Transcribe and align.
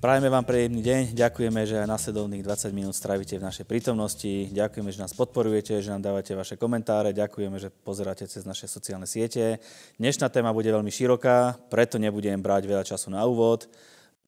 Prajeme 0.00 0.32
vám 0.32 0.48
príjemný 0.48 0.80
deň, 0.80 1.12
ďakujeme, 1.12 1.60
že 1.68 1.76
aj 1.76 1.84
nasledovných 1.84 2.40
20 2.40 2.72
minút 2.72 2.96
strávite 2.96 3.36
v 3.36 3.44
našej 3.44 3.68
prítomnosti, 3.68 4.48
ďakujeme, 4.48 4.88
že 4.88 4.96
nás 4.96 5.12
podporujete, 5.12 5.76
že 5.76 5.92
nám 5.92 6.00
dávate 6.00 6.32
vaše 6.32 6.56
komentáre, 6.56 7.12
ďakujeme, 7.12 7.60
že 7.60 7.68
pozeráte 7.68 8.24
cez 8.24 8.48
naše 8.48 8.64
sociálne 8.64 9.04
siete. 9.04 9.60
Dnešná 10.00 10.32
téma 10.32 10.56
bude 10.56 10.72
veľmi 10.72 10.88
široká, 10.88 11.60
preto 11.68 12.00
nebudem 12.00 12.40
brať 12.40 12.64
veľa 12.64 12.80
času 12.88 13.12
na 13.12 13.28
úvod. 13.28 13.68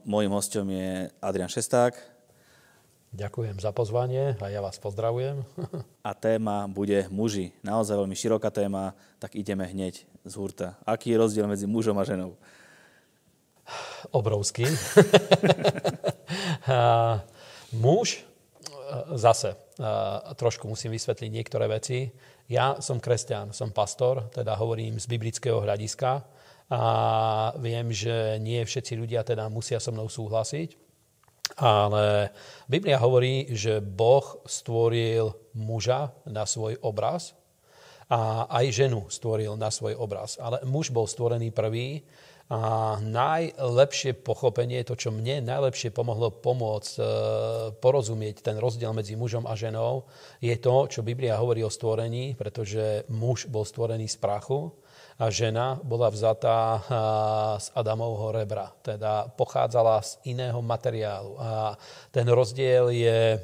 Mojím 0.04 0.36
hostom 0.36 0.68
je 0.68 1.08
Adrian 1.24 1.48
Šesták. 1.48 1.96
Ďakujem 3.16 3.56
za 3.56 3.72
pozvanie 3.72 4.36
a 4.44 4.52
ja 4.52 4.60
vás 4.60 4.76
pozdravujem. 4.76 5.40
A 6.04 6.12
téma 6.12 6.68
bude 6.68 7.08
muži. 7.08 7.56
Naozaj 7.64 7.96
veľmi 7.96 8.12
široká 8.12 8.52
téma, 8.52 8.92
tak 9.16 9.40
ideme 9.40 9.64
hneď 9.64 10.04
z 10.04 10.32
hurta. 10.36 10.76
Aký 10.84 11.16
je 11.16 11.20
rozdiel 11.20 11.48
medzi 11.48 11.64
mužom 11.64 11.96
a 11.96 12.04
ženou? 12.04 12.36
Obrovský. 14.10 14.66
Muž, 17.82 18.24
zase 19.16 19.56
trošku 20.36 20.68
musím 20.68 20.92
vysvetliť 20.92 21.30
niektoré 21.32 21.68
veci. 21.68 22.12
Ja 22.50 22.76
som 22.84 23.00
kresťan, 23.00 23.56
som 23.56 23.72
pastor, 23.72 24.28
teda 24.34 24.58
hovorím 24.58 25.00
z 25.00 25.06
biblického 25.08 25.62
hľadiska 25.62 26.22
a 26.72 26.82
viem, 27.60 27.92
že 27.92 28.40
nie 28.40 28.60
všetci 28.60 28.96
ľudia 28.96 29.24
teda 29.24 29.48
musia 29.48 29.80
so 29.80 29.92
mnou 29.92 30.08
súhlasiť, 30.08 30.76
ale 31.60 32.32
Biblia 32.64 32.96
hovorí, 32.96 33.52
že 33.52 33.84
Boh 33.84 34.40
stvoril 34.48 35.36
muža 35.52 36.16
na 36.24 36.48
svoj 36.48 36.80
obraz 36.80 37.36
a 38.08 38.48
aj 38.48 38.72
ženu 38.72 39.08
stvoril 39.08 39.56
na 39.56 39.68
svoj 39.68 39.96
obraz. 39.96 40.40
Ale 40.40 40.64
muž 40.64 40.92
bol 40.92 41.04
stvorený 41.04 41.52
prvý 41.52 42.04
a 42.50 42.98
najlepšie 43.00 44.18
pochopenie, 44.18 44.82
to, 44.84 44.98
čo 44.98 45.14
mne 45.14 45.46
najlepšie 45.46 45.94
pomohlo 45.94 46.34
pomôcť 46.34 46.92
e, 46.98 47.02
porozumieť 47.78 48.42
ten 48.42 48.58
rozdiel 48.58 48.90
medzi 48.92 49.14
mužom 49.14 49.46
a 49.46 49.54
ženou, 49.54 50.04
je 50.42 50.52
to, 50.58 50.90
čo 50.90 51.06
Biblia 51.06 51.38
hovorí 51.38 51.62
o 51.62 51.72
stvorení, 51.72 52.34
pretože 52.34 53.06
muž 53.08 53.46
bol 53.46 53.64
stvorený 53.64 54.10
z 54.10 54.20
prachu 54.20 54.74
a 55.16 55.30
žena 55.32 55.80
bola 55.80 56.12
vzatá 56.12 56.58
e, 56.58 56.80
z 57.62 57.66
Adamovho 57.72 58.34
rebra, 58.34 58.74
teda 58.82 59.32
pochádzala 59.32 60.02
z 60.02 60.12
iného 60.34 60.60
materiálu. 60.60 61.38
A 61.40 61.78
ten 62.12 62.28
rozdiel 62.28 62.92
je 62.92 63.20
e, 63.32 63.38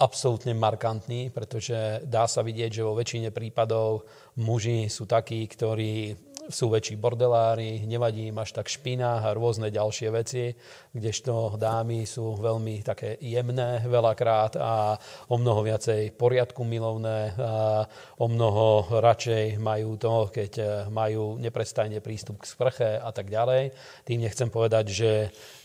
absolútne 0.00 0.56
markantný, 0.58 1.30
pretože 1.30 2.02
dá 2.08 2.26
sa 2.26 2.42
vidieť, 2.42 2.82
že 2.82 2.86
vo 2.88 2.98
väčšine 2.98 3.30
prípadov 3.30 4.08
muži 4.40 4.90
sú 4.90 5.06
takí, 5.06 5.44
ktorí 5.46 6.29
sú 6.50 6.68
väčší 6.68 6.98
bordelári, 6.98 7.86
nevadí 7.86 8.28
im 8.28 8.38
až 8.42 8.58
tak 8.58 8.66
špina 8.66 9.22
a 9.22 9.32
rôzne 9.32 9.70
ďalšie 9.70 10.08
veci, 10.10 10.52
kdežto 10.92 11.54
dámy 11.54 12.04
sú 12.04 12.34
veľmi 12.36 12.82
také 12.82 13.16
jemné 13.22 13.86
veľakrát 13.86 14.58
a 14.58 14.98
o 15.30 15.38
mnoho 15.38 15.62
viacej 15.62 16.12
poriadku 16.18 16.66
milovné, 16.66 17.32
a 17.38 17.86
o 18.18 18.26
mnoho 18.26 18.90
radšej 18.98 19.62
majú 19.62 19.94
to, 19.96 20.28
keď 20.34 20.52
majú 20.90 21.38
neprestajne 21.38 22.02
prístup 22.02 22.42
k 22.42 22.50
sprche 22.50 22.90
a 22.98 23.14
tak 23.14 23.30
ďalej. 23.30 23.70
Tým 24.02 24.26
nechcem 24.26 24.50
povedať, 24.50 24.84
že 24.90 25.10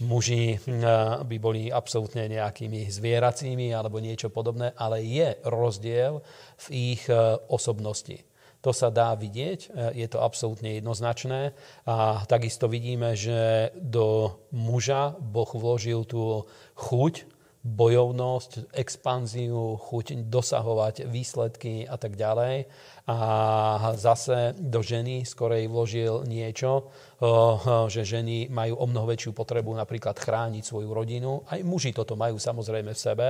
muži 0.05 0.61
by 1.25 1.38
boli 1.42 1.73
absolútne 1.73 2.30
nejakými 2.30 2.88
zvieracími 2.94 3.73
alebo 3.73 3.97
niečo 3.97 4.30
podobné, 4.30 4.72
ale 4.77 5.02
je 5.02 5.33
rozdiel 5.42 6.22
v 6.70 6.95
ich 6.95 7.09
osobnosti. 7.49 8.22
To 8.66 8.73
sa 8.73 8.89
dá 8.89 9.13
vidieť, 9.13 9.59
e, 9.70 10.02
je 10.02 10.08
to 10.09 10.26
absolútne 10.26 10.81
jednoznačné. 10.81 11.53
A 11.86 12.26
takisto 12.26 12.65
vidíme, 12.65 13.14
že 13.14 13.70
do 13.77 14.42
muža 14.49 15.14
Boh 15.21 15.49
vložil 15.53 16.02
tú 16.09 16.49
chuť, 16.73 17.36
bojovnosť, 17.65 18.77
expanziu, 18.77 19.73
chuť 19.81 20.30
dosahovať 20.30 21.09
výsledky 21.09 21.89
a 21.89 21.98
tak 21.98 22.14
ďalej. 22.14 22.70
A 23.09 23.17
zase 23.98 24.53
do 24.53 24.86
ženy 24.86 25.26
skorej 25.26 25.65
vložil 25.65 26.30
niečo, 26.30 26.93
že 27.89 28.05
ženy 28.05 28.53
majú 28.53 28.77
o 28.77 28.86
mnoho 28.86 29.09
väčšiu 29.09 29.33
potrebu 29.33 29.73
napríklad 29.73 30.14
chrániť 30.14 30.61
svoju 30.61 30.93
rodinu. 30.93 31.42
Aj 31.49 31.58
muži 31.65 31.89
toto 31.89 32.14
majú 32.14 32.37
samozrejme 32.37 32.93
v 32.93 33.02
sebe, 33.02 33.27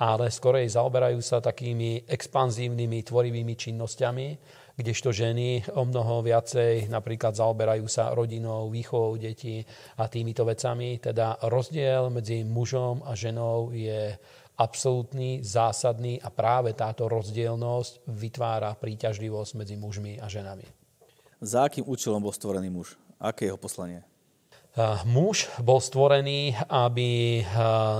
ale 0.00 0.32
skorej 0.32 0.72
zaoberajú 0.72 1.20
sa 1.20 1.44
takými 1.44 2.08
expanzívnymi, 2.08 3.04
tvorivými 3.04 3.52
činnosťami, 3.52 4.28
kdežto 4.74 5.14
ženy 5.14 5.62
o 5.74 5.86
mnoho 5.86 6.22
viacej 6.22 6.90
napríklad 6.90 7.38
zaoberajú 7.38 7.86
sa 7.86 8.10
rodinou, 8.10 8.70
výchovou 8.70 9.14
detí 9.18 9.62
a 9.98 10.10
týmito 10.10 10.42
vecami. 10.42 10.98
Teda 10.98 11.38
rozdiel 11.46 12.10
medzi 12.10 12.42
mužom 12.42 13.06
a 13.06 13.14
ženou 13.14 13.70
je 13.70 14.14
absolútny, 14.58 15.42
zásadný 15.42 16.22
a 16.22 16.30
práve 16.30 16.74
táto 16.78 17.10
rozdielnosť 17.10 18.06
vytvára 18.06 18.70
príťažlivosť 18.78 19.52
medzi 19.58 19.74
mužmi 19.74 20.22
a 20.22 20.30
ženami. 20.30 20.66
Za 21.42 21.66
akým 21.66 21.84
účelom 21.86 22.22
bol 22.22 22.30
stvorený 22.30 22.70
muž? 22.70 22.94
Aké 23.18 23.46
je 23.46 23.50
jeho 23.50 23.58
poslanie? 23.58 24.06
Muž 25.06 25.46
bol 25.62 25.78
stvorený, 25.78 26.50
aby 26.66 27.38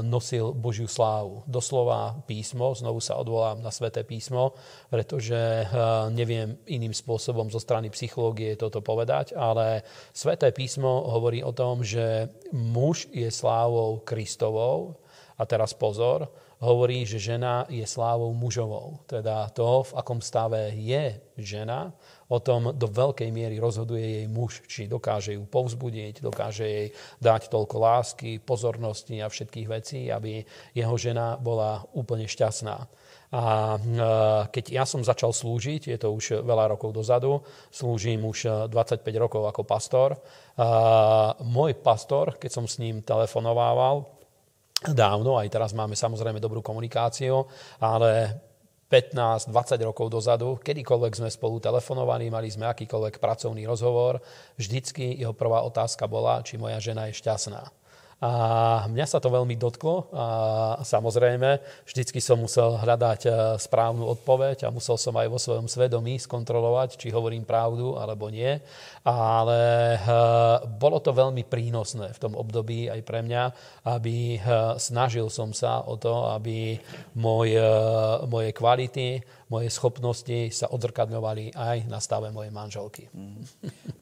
nosil 0.03 0.51
Božiu 0.51 0.91
slávu. 0.91 1.47
Doslova 1.47 2.19
písmo, 2.27 2.75
znovu 2.75 2.99
sa 2.99 3.15
odvolám 3.15 3.63
na 3.63 3.71
sveté 3.71 4.03
písmo, 4.03 4.59
pretože 4.91 5.71
neviem 6.11 6.59
iným 6.67 6.91
spôsobom 6.91 7.47
zo 7.47 7.63
strany 7.63 7.95
psychológie 7.95 8.59
toto 8.59 8.83
povedať, 8.83 9.39
ale 9.39 9.87
sveté 10.11 10.51
písmo 10.51 11.07
hovorí 11.15 11.47
o 11.47 11.55
tom, 11.55 11.87
že 11.87 12.27
muž 12.51 13.07
je 13.15 13.31
slávou 13.31 14.03
Kristovou. 14.03 14.99
A 15.35 15.47
teraz 15.47 15.75
pozor, 15.75 16.31
hovorí, 16.61 17.07
že 17.09 17.23
žena 17.23 17.67
je 17.67 17.87
slávou 17.87 18.31
mužovou. 18.37 19.03
Teda 19.07 19.49
to, 19.51 19.83
v 19.89 19.93
akom 19.97 20.21
stave 20.21 20.75
je 20.77 21.19
žena, 21.39 21.95
O 22.29 22.41
tom 22.41 22.73
do 22.73 22.89
veľkej 22.89 23.29
miery 23.29 23.61
rozhoduje 23.61 24.01
jej 24.01 24.27
muž, 24.33 24.65
či 24.65 24.89
dokáže 24.89 25.37
ju 25.37 25.45
povzbudiť, 25.45 26.25
dokáže 26.25 26.65
jej 26.65 26.89
dať 27.21 27.53
toľko 27.53 27.77
lásky, 27.77 28.31
pozornosti 28.41 29.21
a 29.21 29.29
všetkých 29.29 29.69
vecí, 29.69 30.09
aby 30.09 30.41
jeho 30.73 30.97
žena 30.97 31.37
bola 31.37 31.85
úplne 31.93 32.25
šťastná. 32.25 32.89
A 33.35 33.43
e, 33.77 33.79
keď 34.49 34.65
ja 34.73 34.85
som 34.89 35.05
začal 35.05 35.37
slúžiť, 35.37 35.91
je 35.91 35.99
to 36.01 36.17
už 36.17 36.41
veľa 36.47 36.73
rokov 36.73 36.97
dozadu, 36.97 37.45
slúžim 37.69 38.25
už 38.25 38.71
25 38.73 39.05
rokov 39.21 39.45
ako 39.45 39.63
pastor. 39.67 40.17
A 40.57 41.35
môj 41.45 41.77
pastor, 41.77 42.41
keď 42.41 42.51
som 42.51 42.65
s 42.65 42.81
ním 42.81 43.05
telefonovával, 43.05 44.14
dávno, 44.93 45.41
aj 45.41 45.49
teraz 45.49 45.71
máme 45.73 45.97
samozrejme 45.97 46.43
dobrú 46.43 46.61
komunikáciu, 46.61 47.47
ale 47.81 48.37
15-20 48.91 49.81
rokov 49.83 50.07
dozadu, 50.13 50.61
kedykoľvek 50.61 51.13
sme 51.19 51.31
spolu 51.33 51.59
telefonovali, 51.59 52.29
mali 52.29 52.53
sme 52.53 52.69
akýkoľvek 52.69 53.17
pracovný 53.19 53.65
rozhovor, 53.65 54.21
vždycky 54.61 55.17
jeho 55.19 55.33
prvá 55.33 55.65
otázka 55.65 56.05
bola, 56.05 56.45
či 56.45 56.61
moja 56.61 56.77
žena 56.79 57.09
je 57.09 57.17
šťastná. 57.17 57.84
A 58.23 58.87
mňa 58.87 59.07
sa 59.11 59.19
to 59.19 59.29
veľmi 59.29 59.59
dotklo 59.59 60.09
a 60.15 60.27
samozrejme 60.87 61.59
vždycky 61.83 62.23
som 62.23 62.39
musel 62.39 62.79
hľadať 62.79 63.21
e, 63.27 63.31
správnu 63.59 64.07
odpoveď 64.07 64.65
a 64.65 64.73
musel 64.73 64.95
som 64.95 65.13
aj 65.19 65.29
vo 65.29 65.37
svojom 65.37 65.67
svedomí 65.67 66.17
skontrolovať, 66.23 66.95
či 66.95 67.13
hovorím 67.13 67.43
pravdu 67.43 67.99
alebo 67.99 68.31
nie. 68.31 68.63
Ale 69.03 69.61
e, 69.95 69.99
bolo 70.79 71.03
to 71.03 71.11
veľmi 71.11 71.43
prínosné 71.45 72.15
v 72.15 72.23
tom 72.23 72.39
období 72.39 72.87
aj 72.87 73.01
pre 73.03 73.21
mňa, 73.27 73.43
aby 73.93 74.39
e, 74.39 74.39
snažil 74.79 75.27
som 75.29 75.51
sa 75.51 75.83
o 75.83 75.99
to, 75.99 76.31
aby 76.39 76.79
môj, 77.19 77.59
moje 78.31 78.51
kvality, 78.55 79.21
moje 79.55 79.71
schopnosti 79.71 80.51
sa 80.51 80.67
odzrkadňovali 80.67 81.55
aj 81.55 81.87
na 81.87 82.03
stave 82.03 82.35
mojej 82.35 82.51
manželky. 82.51 83.07
Mm. 83.15 83.47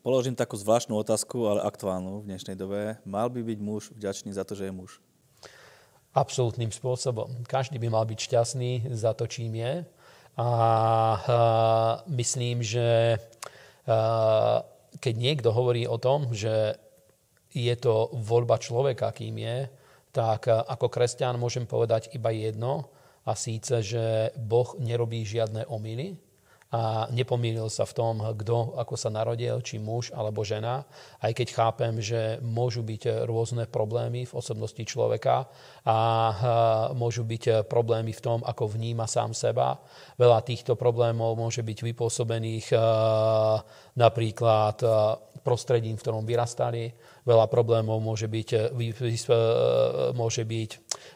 Položím 0.01 0.33
takú 0.33 0.57
zvláštnu 0.57 0.97
otázku, 0.97 1.45
ale 1.45 1.61
aktuálnu 1.61 2.25
v 2.25 2.33
dnešnej 2.33 2.57
dobe. 2.57 2.97
Mal 3.05 3.29
by 3.29 3.45
byť 3.45 3.59
muž 3.61 3.93
vďačný 3.93 4.33
za 4.33 4.49
to, 4.49 4.57
že 4.57 4.73
je 4.73 4.73
muž? 4.73 4.97
Absolutným 6.17 6.73
spôsobom. 6.73 7.45
Každý 7.45 7.77
by 7.77 7.93
mal 7.93 8.09
byť 8.09 8.17
šťastný 8.17 8.97
za 8.97 9.13
to, 9.13 9.29
čím 9.29 9.61
je. 9.61 9.85
A 10.41 10.49
myslím, 12.09 12.65
že 12.65 13.21
keď 14.97 15.15
niekto 15.21 15.53
hovorí 15.53 15.85
o 15.85 16.01
tom, 16.01 16.33
že 16.33 16.81
je 17.53 17.75
to 17.77 18.09
voľba 18.17 18.57
človeka, 18.57 19.13
kým 19.13 19.37
je, 19.37 19.69
tak 20.17 20.49
ako 20.49 20.89
kresťan 20.89 21.37
môžem 21.37 21.69
povedať 21.69 22.09
iba 22.17 22.33
jedno, 22.33 22.89
a 23.23 23.35
síce, 23.35 23.83
že 23.83 24.31
Boh 24.35 24.75
nerobí 24.83 25.23
žiadne 25.23 25.67
omily 25.71 26.19
a 26.73 27.05
nepomýlil 27.13 27.69
sa 27.69 27.85
v 27.85 27.93
tom, 27.93 28.25
kto 28.33 28.81
ako 28.81 28.97
sa 28.97 29.13
narodil, 29.13 29.61
či 29.61 29.77
muž 29.77 30.09
alebo 30.17 30.41
žena, 30.41 30.89
aj 31.21 31.37
keď 31.37 31.49
chápem, 31.53 32.01
že 32.01 32.41
môžu 32.41 32.81
byť 32.81 33.29
rôzne 33.29 33.69
problémy 33.69 34.25
v 34.25 34.33
osobnosti 34.33 34.81
človeka 34.81 35.53
a 35.85 35.99
môžu 36.97 37.29
byť 37.29 37.69
problémy 37.69 38.17
v 38.17 38.25
tom, 38.25 38.41
ako 38.41 38.73
vníma 38.73 39.05
sám 39.05 39.37
seba. 39.37 39.85
Veľa 40.17 40.41
týchto 40.49 40.73
problémov 40.73 41.37
môže 41.37 41.61
byť 41.61 41.79
vypôsobených 41.93 42.73
napríklad 43.93 44.77
prostredím, 45.45 46.01
v 46.01 46.03
ktorom 46.09 46.25
vyrastali. 46.25 46.89
Veľa 47.29 47.53
problémov 47.53 48.01
môže 48.01 48.33
byť, 48.33 48.73
môže 50.17 50.43
byť 50.49 50.71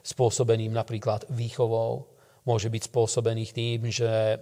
spôsobeným 0.04 0.76
napríklad 0.76 1.32
výchovou, 1.32 2.15
môže 2.46 2.70
byť 2.70 2.82
spôsobených 2.88 3.50
tým, 3.52 3.80
že 3.90 4.08
eh, 4.08 4.40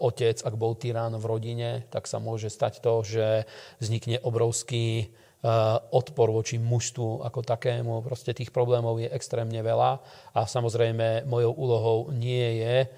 otec, 0.00 0.40
ak 0.40 0.54
bol 0.56 0.74
tyran 0.74 1.12
v 1.14 1.28
rodine, 1.28 1.70
tak 1.92 2.08
sa 2.08 2.16
môže 2.18 2.48
stať 2.48 2.80
to, 2.80 3.04
že 3.04 3.44
vznikne 3.78 4.18
obrovský 4.24 5.06
eh, 5.06 5.48
odpor 5.92 6.32
voči 6.32 6.56
mužstvu 6.56 7.22
ako 7.22 7.44
takému. 7.44 8.00
Proste 8.00 8.32
tých 8.32 8.50
problémov 8.50 8.98
je 8.98 9.12
extrémne 9.12 9.60
veľa 9.60 10.00
a 10.32 10.40
samozrejme 10.48 11.28
mojou 11.28 11.52
úlohou 11.52 11.98
nie 12.16 12.64
je 12.64 12.88
eh, 12.88 12.90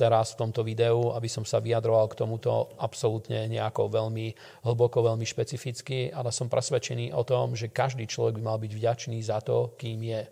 teraz 0.00 0.32
v 0.32 0.40
tomto 0.48 0.64
videu, 0.64 1.12
aby 1.12 1.28
som 1.28 1.44
sa 1.44 1.60
vyjadroval 1.60 2.08
k 2.08 2.24
tomuto 2.24 2.72
absolútne 2.80 3.44
nejako 3.52 3.92
veľmi 3.92 4.32
hlboko, 4.64 5.04
veľmi 5.04 5.28
špecificky, 5.28 6.08
ale 6.08 6.32
som 6.32 6.48
presvedčený 6.48 7.12
o 7.12 7.20
tom, 7.20 7.52
že 7.52 7.68
každý 7.68 8.08
človek 8.08 8.40
by 8.40 8.42
mal 8.48 8.56
byť 8.56 8.72
vďačný 8.72 9.20
za 9.20 9.44
to, 9.44 9.76
kým 9.76 10.00
je. 10.08 10.24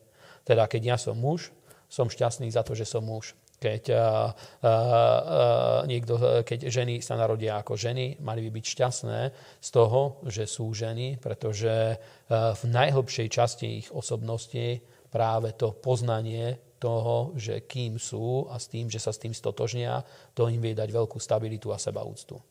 Teda 0.43 0.67
keď 0.67 0.83
ja 0.83 0.97
som 0.99 1.15
muž, 1.15 1.55
som 1.93 2.09
šťastný 2.09 2.49
za 2.49 2.65
to, 2.65 2.73
že 2.73 2.89
som 2.89 3.05
muž. 3.05 3.37
Keď, 3.61 3.93
uh, 3.93 4.33
uh, 4.65 5.85
niekto, 5.85 6.17
keď 6.43 6.73
ženy 6.73 7.05
sa 7.05 7.21
narodia 7.21 7.61
ako 7.61 7.77
ženy, 7.77 8.17
mali 8.25 8.41
by 8.49 8.59
byť 8.59 8.65
šťastné 8.65 9.21
z 9.61 9.69
toho, 9.69 10.25
že 10.25 10.49
sú 10.49 10.73
ženy, 10.73 11.21
pretože 11.21 12.01
v 12.33 12.63
najhlbšej 12.67 13.29
časti 13.29 13.85
ich 13.85 13.89
osobnosti 13.93 14.81
práve 15.13 15.53
to 15.55 15.77
poznanie 15.77 16.57
toho, 16.83 17.31
že 17.39 17.63
kým 17.63 18.01
sú 18.03 18.51
a 18.51 18.59
s 18.59 18.67
tým, 18.67 18.91
že 18.91 18.99
sa 18.99 19.15
s 19.15 19.23
tým 19.23 19.31
stotožnia, 19.31 20.03
to 20.35 20.51
im 20.51 20.59
vie 20.59 20.75
dať 20.75 20.91
veľkú 20.91 21.23
stabilitu 21.23 21.71
a 21.71 21.79
sebaúctu. 21.79 22.43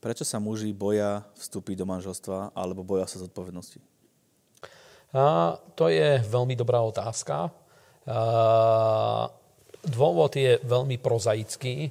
Prečo 0.00 0.24
sa 0.24 0.40
muži 0.40 0.72
boja 0.72 1.26
vstúpiť 1.36 1.82
do 1.82 1.84
manželstva 1.84 2.56
alebo 2.56 2.80
boja 2.86 3.04
sa 3.04 3.20
zodpovednosti? 3.20 3.82
A 5.12 5.56
to 5.76 5.92
je 5.92 6.22
veľmi 6.24 6.56
dobrá 6.56 6.80
otázka. 6.80 7.52
Dôvod 9.86 10.32
je 10.34 10.58
veľmi 10.62 10.96
prozaický, 11.02 11.90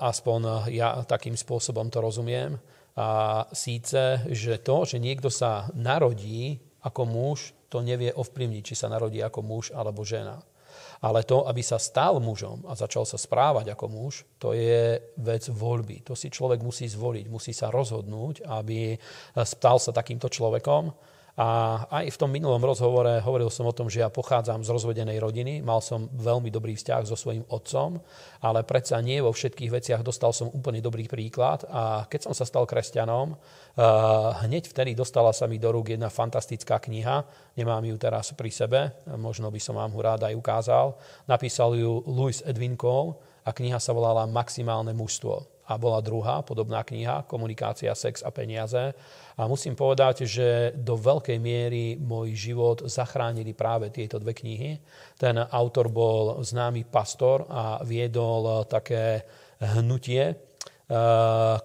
aspoň 0.00 0.68
ja 0.72 1.00
takým 1.08 1.36
spôsobom 1.36 1.88
to 1.88 2.04
rozumiem. 2.04 2.60
A 2.96 3.44
síce, 3.52 4.24
že 4.32 4.56
to, 4.64 4.88
že 4.88 4.96
niekto 4.96 5.28
sa 5.28 5.68
narodí 5.76 6.56
ako 6.80 7.02
muž, 7.04 7.52
to 7.68 7.84
nevie 7.84 8.08
ovplyvniť, 8.08 8.62
či 8.64 8.74
sa 8.78 8.88
narodí 8.88 9.20
ako 9.20 9.44
muž 9.44 9.68
alebo 9.76 10.00
žena. 10.00 10.40
Ale 11.04 11.20
to, 11.28 11.44
aby 11.44 11.60
sa 11.60 11.76
stal 11.76 12.16
mužom 12.24 12.64
a 12.64 12.72
začal 12.72 13.04
sa 13.04 13.20
správať 13.20 13.68
ako 13.76 13.86
muž, 13.92 14.24
to 14.40 14.56
je 14.56 14.96
vec 15.20 15.44
voľby. 15.52 16.00
To 16.08 16.16
si 16.16 16.32
človek 16.32 16.64
musí 16.64 16.88
zvoliť, 16.88 17.28
musí 17.28 17.52
sa 17.52 17.68
rozhodnúť, 17.68 18.48
aby 18.48 18.96
stal 19.44 19.76
sa 19.76 19.92
takýmto 19.92 20.32
človekom 20.32 20.88
a 21.36 21.84
aj 22.00 22.16
v 22.16 22.20
tom 22.20 22.32
minulom 22.32 22.64
rozhovore 22.64 23.20
hovoril 23.20 23.52
som 23.52 23.68
o 23.68 23.76
tom, 23.76 23.92
že 23.92 24.00
ja 24.00 24.08
pochádzam 24.08 24.64
z 24.64 24.72
rozvedenej 24.72 25.20
rodiny, 25.20 25.60
mal 25.60 25.84
som 25.84 26.08
veľmi 26.16 26.48
dobrý 26.48 26.72
vzťah 26.80 27.04
so 27.04 27.12
svojím 27.12 27.44
otcom, 27.52 28.00
ale 28.40 28.64
predsa 28.64 28.96
nie 29.04 29.20
vo 29.20 29.36
všetkých 29.36 29.68
veciach 29.68 30.00
dostal 30.00 30.32
som 30.32 30.48
úplne 30.48 30.80
dobrý 30.80 31.04
príklad 31.04 31.68
a 31.68 32.08
keď 32.08 32.32
som 32.32 32.32
sa 32.32 32.48
stal 32.48 32.64
kresťanom, 32.64 33.36
eh, 33.36 33.40
hneď 34.48 34.72
vtedy 34.72 34.96
dostala 34.96 35.36
sa 35.36 35.44
mi 35.44 35.60
do 35.60 35.68
rúk 35.68 35.92
jedna 35.92 36.08
fantastická 36.08 36.80
kniha, 36.80 37.28
nemám 37.52 37.84
ju 37.84 38.00
teraz 38.00 38.32
pri 38.32 38.48
sebe, 38.48 38.80
možno 39.20 39.52
by 39.52 39.60
som 39.60 39.76
vám 39.76 39.92
ho 39.92 40.00
rád 40.00 40.24
aj 40.24 40.34
ukázal. 40.40 40.96
Napísal 41.28 41.76
ju 41.76 42.00
Louis 42.08 42.40
Edwin 42.48 42.80
Cole 42.80 43.12
a 43.44 43.52
kniha 43.52 43.76
sa 43.76 43.92
volala 43.92 44.24
Maximálne 44.24 44.96
mužstvo 44.96 45.55
a 45.66 45.74
bola 45.74 45.98
druhá 45.98 46.46
podobná 46.46 46.86
kniha, 46.86 47.26
Komunikácia, 47.26 47.90
sex 47.98 48.22
a 48.22 48.30
peniaze. 48.30 48.94
A 49.36 49.50
musím 49.50 49.74
povedať, 49.74 50.24
že 50.24 50.72
do 50.78 50.94
veľkej 50.94 51.38
miery 51.42 51.98
môj 51.98 52.32
život 52.38 52.86
zachránili 52.86 53.52
práve 53.52 53.90
tieto 53.90 54.16
dve 54.22 54.32
knihy. 54.32 54.78
Ten 55.18 55.42
autor 55.42 55.90
bol 55.90 56.40
známy 56.40 56.86
pastor 56.86 57.44
a 57.50 57.82
viedol 57.82 58.64
také 58.70 59.26
hnutie, 59.60 60.45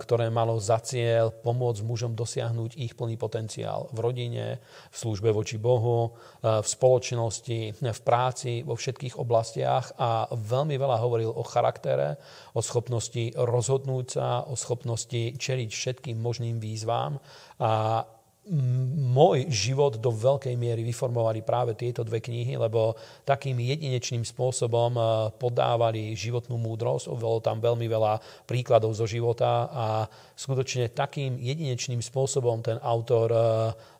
ktoré 0.01 0.33
malo 0.33 0.57
za 0.57 0.81
cieľ 0.81 1.29
pomôcť 1.29 1.85
mužom 1.85 2.17
dosiahnuť 2.17 2.73
ich 2.73 2.97
plný 2.97 3.21
potenciál 3.21 3.85
v 3.93 3.99
rodine, 4.01 4.57
v 4.89 4.95
službe 4.97 5.29
voči 5.29 5.61
Bohu, 5.61 6.09
eh, 6.41 6.57
v 6.57 6.67
spoločnosti, 6.67 7.59
v 7.77 8.01
práci, 8.01 8.65
vo 8.65 8.73
všetkých 8.73 9.21
oblastiach. 9.21 9.93
A 10.01 10.25
veľmi 10.33 10.73
veľa 10.73 10.97
hovoril 10.97 11.29
o 11.29 11.45
charaktere, 11.45 12.17
o 12.57 12.65
schopnosti 12.65 13.37
rozhodnúť 13.37 14.05
sa, 14.09 14.41
o 14.49 14.57
schopnosti 14.57 15.37
čeliť 15.37 15.69
všetkým 15.69 16.17
možným 16.17 16.57
výzvám. 16.57 17.21
A 17.61 18.01
môj 18.49 19.45
život 19.53 20.01
do 20.01 20.09
veľkej 20.09 20.57
miery 20.57 20.81
vyformovali 20.81 21.45
práve 21.45 21.77
tieto 21.77 22.01
dve 22.01 22.17
knihy, 22.17 22.57
lebo 22.57 22.97
takým 23.21 23.53
jedinečným 23.61 24.25
spôsobom 24.25 24.97
eh, 24.97 25.05
podávali 25.37 26.17
životnú 26.17 26.57
múdrosť, 26.57 27.13
bolo 27.13 27.37
tam 27.37 27.61
veľmi 27.61 27.85
veľa 27.85 28.17
príkladov 28.49 28.97
zo 28.97 29.05
života 29.05 29.69
a 29.69 29.85
skutočne 30.33 30.89
takým 30.89 31.37
jedinečným 31.37 32.01
spôsobom 32.01 32.65
ten 32.65 32.81
autor 32.81 33.29
eh, 33.29 33.41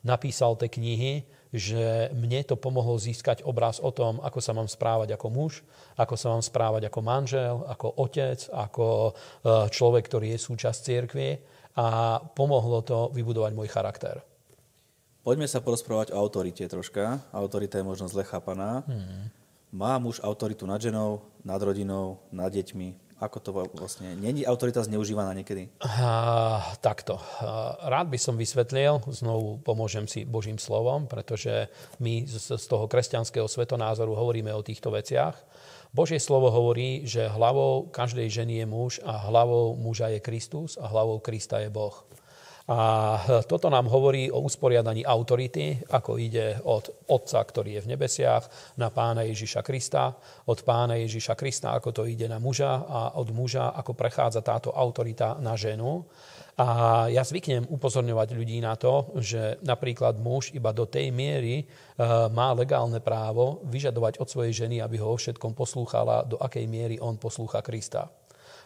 napísal 0.02 0.58
tie 0.58 0.66
knihy, 0.66 1.22
že 1.54 2.10
mne 2.10 2.42
to 2.42 2.58
pomohlo 2.58 2.98
získať 2.98 3.46
obraz 3.46 3.78
o 3.78 3.94
tom, 3.94 4.18
ako 4.26 4.42
sa 4.42 4.56
mám 4.56 4.66
správať 4.66 5.14
ako 5.14 5.26
muž, 5.30 5.62
ako 5.94 6.18
sa 6.18 6.34
mám 6.34 6.42
správať 6.42 6.90
ako 6.90 7.00
manžel, 7.04 7.62
ako 7.70 7.94
otec, 7.94 8.42
ako 8.50 9.14
eh, 9.14 9.70
človek, 9.70 10.02
ktorý 10.10 10.34
je 10.34 10.38
súčasť 10.50 10.78
cirkvi 10.82 11.30
a 11.78 12.18
pomohlo 12.18 12.82
to 12.82 13.14
vybudovať 13.14 13.52
môj 13.54 13.70
charakter. 13.70 14.31
Poďme 15.22 15.46
sa 15.46 15.62
porozprávať 15.62 16.10
o 16.10 16.18
autorite 16.18 16.66
troška. 16.66 17.22
Autorita 17.30 17.78
je 17.78 17.86
možno 17.86 18.10
zle 18.10 18.26
chápaná. 18.26 18.82
Hmm. 18.90 19.30
Má 19.70 19.94
muž 20.02 20.18
autoritu 20.18 20.66
nad 20.66 20.82
ženou, 20.82 21.22
nad 21.46 21.62
rodinou, 21.62 22.18
nad 22.34 22.50
deťmi? 22.50 23.14
Ako 23.22 23.38
to 23.38 23.54
vlastne? 23.54 24.18
Není 24.18 24.42
autorita 24.42 24.82
zneužívaná 24.82 25.30
niekedy? 25.30 25.70
Uh, 25.78 26.58
takto. 26.82 27.22
Uh, 27.22 27.78
rád 27.86 28.10
by 28.10 28.18
som 28.18 28.34
vysvetlil, 28.34 28.98
znovu 29.14 29.62
pomôžem 29.62 30.10
si 30.10 30.26
Božím 30.26 30.58
slovom, 30.58 31.06
pretože 31.06 31.70
my 32.02 32.26
z, 32.26 32.58
z 32.58 32.64
toho 32.66 32.90
kresťanského 32.90 33.46
svetonázoru 33.46 34.18
hovoríme 34.18 34.50
o 34.50 34.66
týchto 34.66 34.90
veciach. 34.90 35.38
Božie 35.94 36.18
slovo 36.18 36.50
hovorí, 36.50 37.06
že 37.06 37.30
hlavou 37.30 37.86
každej 37.94 38.26
ženy 38.26 38.58
je 38.58 38.66
muž 38.66 38.92
a 39.06 39.14
hlavou 39.30 39.78
muža 39.78 40.10
je 40.10 40.18
Kristus 40.18 40.74
a 40.82 40.90
hlavou 40.90 41.22
Krista 41.22 41.62
je 41.62 41.70
Boh. 41.70 41.94
A 42.70 43.18
toto 43.50 43.66
nám 43.66 43.90
hovorí 43.90 44.30
o 44.30 44.38
usporiadaní 44.38 45.02
autority, 45.02 45.82
ako 45.90 46.14
ide 46.14 46.62
od 46.62 47.10
Otca, 47.10 47.42
ktorý 47.42 47.78
je 47.78 47.84
v 47.84 47.90
nebesiach, 47.90 48.46
na 48.78 48.86
pána 48.94 49.26
Ježiša 49.26 49.66
Krista, 49.66 50.14
od 50.46 50.62
pána 50.62 50.94
Ježiša 51.02 51.34
Krista, 51.34 51.74
ako 51.74 51.90
to 51.90 52.02
ide 52.06 52.30
na 52.30 52.38
muža 52.38 52.86
a 52.86 53.00
od 53.18 53.34
muža, 53.34 53.74
ako 53.74 53.98
prechádza 53.98 54.46
táto 54.46 54.70
autorita 54.70 55.42
na 55.42 55.58
ženu. 55.58 56.06
A 56.52 57.08
ja 57.08 57.24
zvyknem 57.24 57.64
upozorňovať 57.66 58.28
ľudí 58.36 58.60
na 58.60 58.76
to, 58.76 59.10
že 59.18 59.58
napríklad 59.64 60.20
muž 60.20 60.52
iba 60.52 60.68
do 60.70 60.84
tej 60.84 61.08
miery 61.08 61.64
e, 61.64 61.64
má 62.28 62.52
legálne 62.52 63.00
právo 63.00 63.64
vyžadovať 63.72 64.20
od 64.20 64.28
svojej 64.28 64.52
ženy, 64.52 64.84
aby 64.84 65.00
ho 65.00 65.16
o 65.16 65.18
všetkom 65.18 65.56
poslúchala, 65.56 66.28
do 66.28 66.36
akej 66.36 66.68
miery 66.68 67.00
on 67.00 67.16
poslúcha 67.16 67.64
Krista 67.64 68.12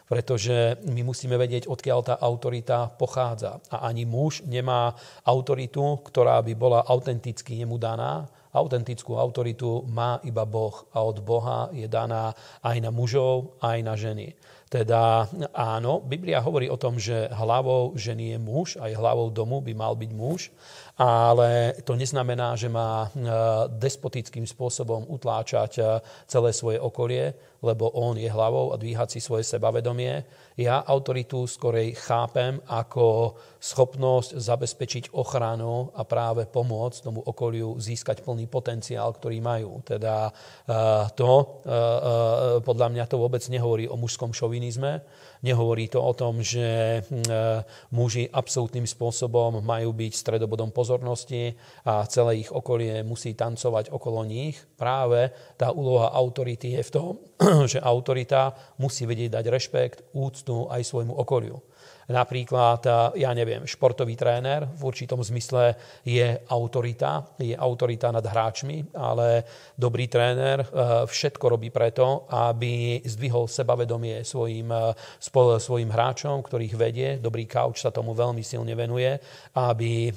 pretože 0.07 0.79
my 0.87 1.03
musíme 1.03 1.35
vedieť, 1.35 1.67
odkiaľ 1.67 1.99
tá 2.01 2.15
autorita 2.15 2.87
pochádza. 2.95 3.59
A 3.67 3.91
ani 3.91 4.07
muž 4.07 4.41
nemá 4.47 4.95
autoritu, 5.27 5.99
ktorá 6.07 6.39
by 6.41 6.53
bola 6.55 6.79
autenticky 6.87 7.59
jemu 7.59 7.75
daná. 7.75 8.25
Autentickú 8.55 9.19
autoritu 9.19 9.83
má 9.85 10.17
iba 10.23 10.47
Boh 10.47 10.87
a 10.95 11.03
od 11.03 11.19
Boha 11.21 11.69
je 11.75 11.85
daná 11.85 12.31
aj 12.63 12.77
na 12.79 12.89
mužov, 12.89 13.59
aj 13.59 13.77
na 13.83 13.93
ženy. 13.93 14.33
Teda 14.67 15.31
áno, 15.55 16.03
Biblia 16.03 16.43
hovorí 16.43 16.67
o 16.67 16.75
tom, 16.75 16.99
že 16.99 17.31
hlavou 17.31 17.95
ženy 17.95 18.35
je 18.35 18.39
muž, 18.39 18.75
aj 18.75 18.99
hlavou 18.99 19.31
domu 19.31 19.63
by 19.63 19.71
mal 19.71 19.95
byť 19.95 20.11
muž, 20.11 20.51
ale 20.99 21.71
to 21.87 21.95
neznamená, 21.95 22.51
že 22.59 22.67
má 22.67 23.07
e, 23.07 23.23
despotickým 23.79 24.43
spôsobom 24.43 25.07
utláčať 25.07 25.71
e, 25.79 25.83
celé 26.27 26.51
svoje 26.51 26.83
okolie, 26.83 27.31
lebo 27.61 27.89
on 27.97 28.17
je 28.17 28.29
hlavou 28.29 28.73
a 28.73 28.79
dvíhať 28.79 29.17
si 29.17 29.19
svoje 29.19 29.43
sebavedomie. 29.45 30.21
Ja 30.57 30.81
autoritu 30.81 31.45
skorej 31.49 31.97
chápem 31.97 32.61
ako 32.69 33.37
schopnosť 33.57 34.37
zabezpečiť 34.37 35.03
ochranu 35.17 35.89
a 35.97 36.05
práve 36.05 36.45
pomôcť 36.45 37.09
tomu 37.09 37.21
okoliu 37.25 37.77
získať 37.81 38.21
plný 38.21 38.45
potenciál, 38.45 39.09
ktorý 39.13 39.41
majú. 39.41 39.81
Teda 39.81 40.29
e, 40.29 40.31
to 41.17 41.61
podľa 42.61 42.87
mňa 42.93 43.03
to 43.09 43.17
vôbec 43.17 43.41
nehovorí 43.49 43.89
o 43.89 43.97
mužskom 43.97 44.33
šovinizme. 44.33 45.01
Nehovorí 45.45 45.91
to 45.91 46.01
o 46.01 46.13
tom, 46.17 46.41
že 46.41 47.01
muži 47.93 48.25
absolútnym 48.31 48.87
spôsobom 48.89 49.61
majú 49.61 49.93
byť 49.93 50.13
stredobodom 50.15 50.73
pozornosti 50.73 51.53
a 51.85 52.07
celé 52.09 52.47
ich 52.47 52.49
okolie 52.49 53.03
musí 53.03 53.37
tancovať 53.37 53.93
okolo 53.93 54.23
nich. 54.25 54.57
Práve 54.79 55.29
tá 55.59 55.69
úloha 55.69 56.09
autority 56.13 56.79
je 56.79 56.81
v 56.87 56.93
tom, 56.93 57.11
že 57.71 57.83
autorita 57.83 58.55
musí 58.81 59.05
vedieť 59.05 59.37
dať 59.37 59.45
rešpekt, 59.51 59.97
úctu 60.15 60.65
aj 60.71 60.81
svojmu 60.81 61.13
okoliu. 61.13 61.59
Napríklad, 62.07 62.87
ja 63.19 63.35
neviem, 63.35 63.67
športový 63.67 64.15
tréner 64.15 64.63
v 64.63 64.81
určitom 64.87 65.19
zmysle 65.19 65.75
je 66.07 66.39
autorita, 66.47 67.35
je 67.35 67.51
autorita 67.51 68.15
nad 68.15 68.23
hráčmi, 68.23 68.95
ale 68.95 69.43
dobrý 69.75 70.07
tréner 70.07 70.63
e, 70.63 70.67
všetko 71.03 71.45
robí 71.51 71.67
preto, 71.67 72.23
aby 72.31 73.03
zdvihol 73.03 73.51
sebavedomie 73.51 74.23
svojim, 74.23 74.71
e, 74.71 74.95
svojim 75.59 75.91
hráčom, 75.91 76.39
ktorých 76.47 76.75
vedie. 76.79 77.09
Dobrý 77.19 77.43
kauč 77.43 77.83
sa 77.83 77.91
tomu 77.91 78.15
veľmi 78.15 78.39
silne 78.39 78.71
venuje, 78.71 79.19
aby 79.59 80.07
e, 80.07 80.11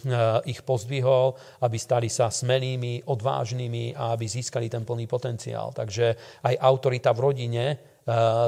ich 0.46 0.62
pozdvihol, 0.62 1.34
aby 1.66 1.74
stali 1.74 2.06
sa 2.06 2.30
smelými, 2.30 3.02
odvážnymi 3.10 3.98
a 3.98 4.14
aby 4.14 4.30
získali 4.30 4.70
ten 4.70 4.86
plný 4.86 5.10
potenciál. 5.10 5.74
Takže 5.74 6.14
aj 6.46 6.54
autorita 6.54 7.10
v 7.10 7.22
rodine 7.26 7.64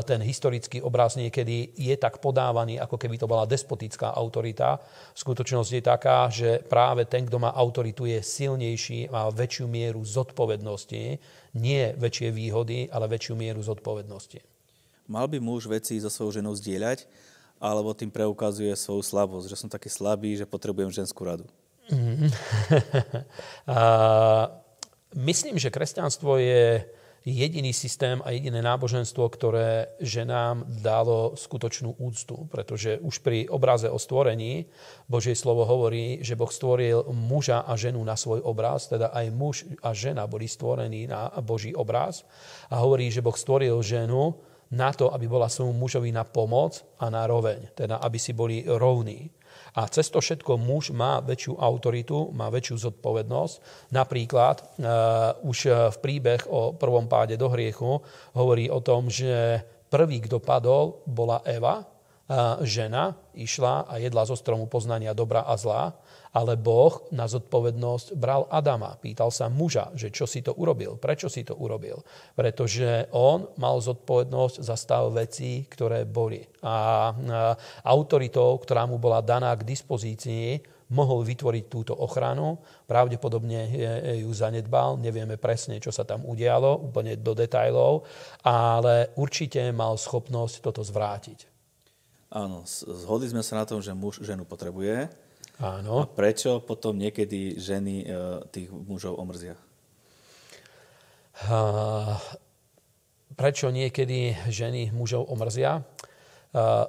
ten 0.09 0.21
historický 0.25 0.81
obraz 0.81 1.15
niekedy 1.15 1.77
je 1.77 1.95
tak 2.01 2.19
podávaný, 2.19 2.81
ako 2.81 2.97
keby 2.97 3.21
to 3.21 3.29
bola 3.29 3.45
despotická 3.45 4.17
autorita. 4.17 4.81
Skutočnosť 5.13 5.71
je 5.71 5.83
taká, 5.83 6.19
že 6.33 6.65
práve 6.65 7.05
ten, 7.05 7.29
kto 7.29 7.37
má 7.37 7.53
autoritu, 7.53 8.09
je 8.09 8.25
silnejší, 8.25 9.13
má 9.13 9.29
väčšiu 9.29 9.69
mieru 9.69 10.01
zodpovednosti, 10.03 11.03
nie 11.61 11.83
väčšie 11.95 12.29
výhody, 12.33 12.89
ale 12.89 13.13
väčšiu 13.13 13.35
mieru 13.37 13.61
zodpovednosti. 13.61 14.41
Mal 15.13 15.29
by 15.29 15.39
muž 15.43 15.69
veci 15.69 16.01
so 16.01 16.09
svojou 16.09 16.41
ženou 16.41 16.57
zdieľať, 16.57 17.05
alebo 17.63 17.95
tým 17.95 18.11
preukazuje 18.11 18.73
svoju 18.75 19.05
slabosť, 19.05 19.47
že 19.47 19.61
som 19.61 19.71
taký 19.71 19.87
slabý, 19.87 20.35
že 20.35 20.49
potrebujem 20.49 20.91
ženskú 20.91 21.23
radu? 21.23 21.47
Mm. 21.93 22.31
myslím, 25.31 25.61
že 25.61 25.71
kresťanstvo 25.71 26.41
je 26.41 26.87
jediný 27.25 27.71
systém 27.71 28.19
a 28.25 28.35
jediné 28.35 28.63
náboženstvo, 28.63 29.23
ktoré 29.31 29.95
ženám 30.03 30.67
dalo 30.83 31.39
skutočnú 31.39 31.95
úctu. 32.03 32.51
Pretože 32.51 32.99
už 32.99 33.23
pri 33.23 33.47
obraze 33.47 33.87
o 33.87 33.99
stvorení 33.99 34.67
Božie 35.07 35.39
slovo 35.39 35.63
hovorí, 35.63 36.19
že 36.21 36.35
Boh 36.35 36.51
stvoril 36.51 37.07
muža 37.15 37.63
a 37.63 37.79
ženu 37.79 38.03
na 38.03 38.19
svoj 38.19 38.43
obraz, 38.43 38.91
teda 38.91 39.15
aj 39.15 39.27
muž 39.31 39.57
a 39.83 39.95
žena 39.95 40.27
boli 40.27 40.51
stvorení 40.51 41.07
na 41.07 41.31
Boží 41.41 41.71
obraz. 41.75 42.27
A 42.71 42.83
hovorí, 42.83 43.11
že 43.11 43.23
Boh 43.23 43.37
stvoril 43.39 43.79
ženu 43.83 44.35
na 44.73 44.89
to, 44.93 45.13
aby 45.13 45.29
bola 45.29 45.53
svojmu 45.53 45.77
mužovi 45.77 46.11
na 46.11 46.25
pomoc 46.25 46.81
a 46.97 47.13
na 47.13 47.29
roveň, 47.29 47.77
teda 47.77 48.01
aby 48.01 48.19
si 48.19 48.33
boli 48.33 48.65
rovní. 48.65 49.29
A 49.77 49.89
cez 49.89 50.09
to 50.09 50.21
všetko 50.21 50.57
muž 50.57 50.93
má 50.93 51.21
väčšiu 51.21 51.61
autoritu, 51.61 52.33
má 52.33 52.49
väčšiu 52.49 52.91
zodpovednosť. 52.91 53.55
Napríklad 53.93 54.57
uh, 54.61 54.67
už 55.45 55.59
v 55.93 55.97
príbeh 56.01 56.45
o 56.49 56.77
prvom 56.77 57.09
páde 57.09 57.37
do 57.37 57.49
hriechu 57.53 58.01
hovorí 58.37 58.69
o 58.73 58.81
tom, 58.81 59.13
že 59.13 59.61
prvý, 59.93 60.25
kto 60.25 60.41
padol, 60.41 61.05
bola 61.05 61.45
Eva, 61.45 61.92
žena, 62.63 63.19
išla 63.35 63.89
a 63.89 63.99
jedla 63.99 64.23
zo 64.25 64.39
stromu 64.39 64.71
poznania 64.71 65.17
dobra 65.17 65.45
a 65.47 65.55
zla 65.59 65.97
ale 66.33 66.57
Boh 66.57 67.05
na 67.13 67.29
zodpovednosť 67.29 68.17
bral 68.17 68.49
Adama. 68.49 68.97
Pýtal 68.97 69.29
sa 69.29 69.53
muža, 69.53 69.93
že 69.93 70.09
čo 70.09 70.25
si 70.25 70.41
to 70.41 70.57
urobil, 70.57 70.97
prečo 70.97 71.29
si 71.29 71.45
to 71.45 71.53
urobil. 71.53 72.01
Pretože 72.33 73.13
on 73.13 73.53
mal 73.61 73.77
zodpovednosť 73.85 74.57
za 74.65 74.77
stav 74.81 75.13
vecí, 75.13 75.69
ktoré 75.69 76.09
boli. 76.09 76.41
A 76.65 77.13
autoritou, 77.85 78.57
ktorá 78.57 78.89
mu 78.89 78.97
bola 78.97 79.21
daná 79.21 79.53
k 79.61 79.69
dispozícii, 79.69 80.65
mohol 80.93 81.25
vytvoriť 81.25 81.65
túto 81.69 81.93
ochranu. 81.97 82.61
Pravdepodobne 82.89 83.61
ju 84.25 84.33
zanedbal, 84.33 84.97
nevieme 85.01 85.37
presne, 85.37 85.81
čo 85.85 85.93
sa 85.93 86.09
tam 86.09 86.25
udialo, 86.25 86.81
úplne 86.81 87.17
do 87.21 87.37
detajlov, 87.37 88.09
ale 88.45 89.13
určite 89.21 89.69
mal 89.73 90.01
schopnosť 90.01 90.65
toto 90.65 90.81
zvrátiť. 90.81 91.52
Áno, 92.33 92.65
zhodli 92.65 93.29
sme 93.29 93.45
sa 93.45 93.61
na 93.61 93.69
tom, 93.69 93.85
že 93.85 93.93
muž 93.93 94.25
ženu 94.25 94.49
potrebuje, 94.49 95.13
Áno. 95.63 96.03
A 96.03 96.11
prečo 96.11 96.59
potom 96.59 96.99
niekedy 96.99 97.61
ženy 97.61 98.03
e, 98.03 98.07
tých 98.51 98.73
mužov 98.73 99.21
omrzia? 99.21 99.55
A 101.47 101.59
prečo 103.39 103.71
niekedy 103.71 104.35
ženy 104.51 104.91
mužov 104.91 105.31
omrzia? 105.31 105.87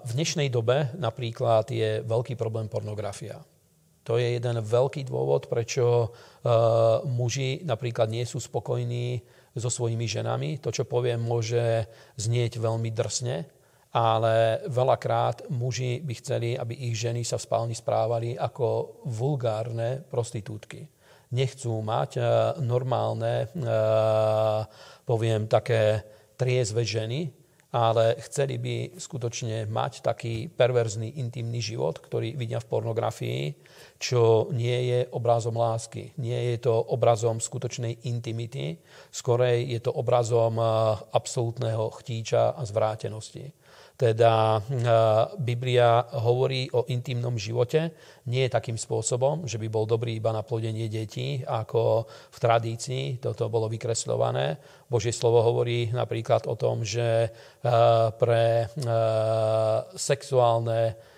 V 0.03 0.12
dnešnej 0.12 0.51
dobe 0.51 0.91
napríklad 1.00 1.71
je 1.71 2.03
veľký 2.03 2.35
problém 2.35 2.67
pornografia. 2.67 3.39
To 4.03 4.19
je 4.19 4.35
jeden 4.35 4.59
veľký 4.59 5.07
dôvod, 5.07 5.47
prečo 5.47 6.12
muži 7.07 7.63
napríklad 7.63 8.12
nie 8.12 8.27
sú 8.27 8.43
spokojní 8.43 9.23
so 9.55 9.71
svojimi 9.71 10.03
ženami. 10.03 10.59
To, 10.59 10.67
čo 10.67 10.83
poviem, 10.83 11.23
môže 11.23 11.88
znieť 12.19 12.59
veľmi 12.59 12.91
drsne, 12.91 13.47
ale 13.93 14.65
veľakrát 14.73 15.53
muži 15.53 16.01
by 16.01 16.13
chceli, 16.17 16.57
aby 16.57 16.73
ich 16.89 16.97
ženy 16.97 17.21
sa 17.21 17.38
v 17.38 17.45
spálni 17.45 17.75
správali 17.77 18.33
ako 18.33 18.97
vulgárne 19.05 20.01
prostitútky. 20.09 20.89
Nechcú 21.33 21.77
mať 21.85 22.17
e, 22.17 22.21
normálne, 22.65 23.45
e, 23.45 23.67
poviem, 25.05 25.45
také 25.45 26.01
triezve 26.33 26.81
ženy, 26.81 27.29
ale 27.73 28.17
chceli 28.21 28.62
by 28.62 29.01
skutočne 29.01 29.65
mať 29.65 30.05
taký 30.05 30.45
perverzný, 30.45 31.17
intimný 31.17 31.57
život, 31.57 31.97
ktorý 31.97 32.38
vidia 32.38 32.62
v 32.62 32.69
pornografii, 32.69 33.41
čo 33.97 34.50
nie 34.53 34.93
je 34.93 35.00
obrazom 35.09 35.57
lásky. 35.57 36.13
Nie 36.21 36.53
je 36.53 36.69
to 36.69 36.73
obrazom 36.93 37.41
skutočnej 37.41 38.09
intimity, 38.09 38.77
skorej 39.09 39.69
je 39.69 39.79
to 39.85 39.93
obrazom 39.93 40.57
e, 40.57 40.65
absolútneho 41.13 41.93
chtíča 41.93 42.57
a 42.57 42.62
zvrátenosti. 42.65 43.62
Teda 43.93 44.57
eh, 44.57 44.63
Biblia 45.38 46.01
hovorí 46.17 46.65
o 46.73 46.89
intimnom 46.89 47.38
živote 47.38 47.93
nie 48.25 48.50
takým 48.50 48.73
spôsobom, 48.73 49.45
že 49.45 49.62
by 49.62 49.69
bol 49.69 49.85
dobrý 49.85 50.17
iba 50.17 50.33
na 50.33 50.41
plodenie 50.41 50.89
detí, 50.89 51.45
ako 51.45 52.09
v 52.09 52.38
tradícii 52.41 53.21
toto 53.21 53.53
bolo 53.53 53.69
vykresľované. 53.69 54.57
Božie 54.89 55.13
slovo 55.13 55.45
hovorí 55.45 55.93
napríklad 55.93 56.50
o 56.50 56.57
tom, 56.57 56.81
že 56.81 57.29
eh, 57.29 57.71
pre 58.17 58.65
eh, 58.65 58.67
sexuálne 59.93 61.13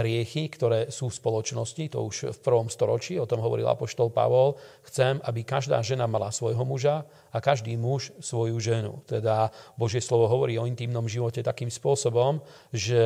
hriechy, 0.00 0.48
ktoré 0.48 0.88
sú 0.88 1.12
v 1.12 1.18
spoločnosti, 1.20 1.92
to 1.92 2.00
už 2.00 2.32
v 2.32 2.38
prvom 2.40 2.72
storočí, 2.72 3.20
o 3.20 3.28
tom 3.28 3.44
hovoril 3.44 3.68
apoštol 3.68 4.08
Pavol, 4.08 4.56
chcem, 4.88 5.20
aby 5.28 5.44
každá 5.44 5.76
žena 5.84 6.08
mala 6.08 6.32
svojho 6.32 6.64
muža 6.64 7.04
a 7.32 7.38
každý 7.44 7.76
muž 7.76 8.16
svoju 8.16 8.56
ženu. 8.56 9.04
Teda 9.04 9.52
Božie 9.76 10.00
slovo 10.00 10.24
hovorí 10.32 10.56
o 10.56 10.64
intimnom 10.64 11.04
živote 11.04 11.44
takým 11.44 11.68
spôsobom, 11.68 12.40
že 12.72 13.02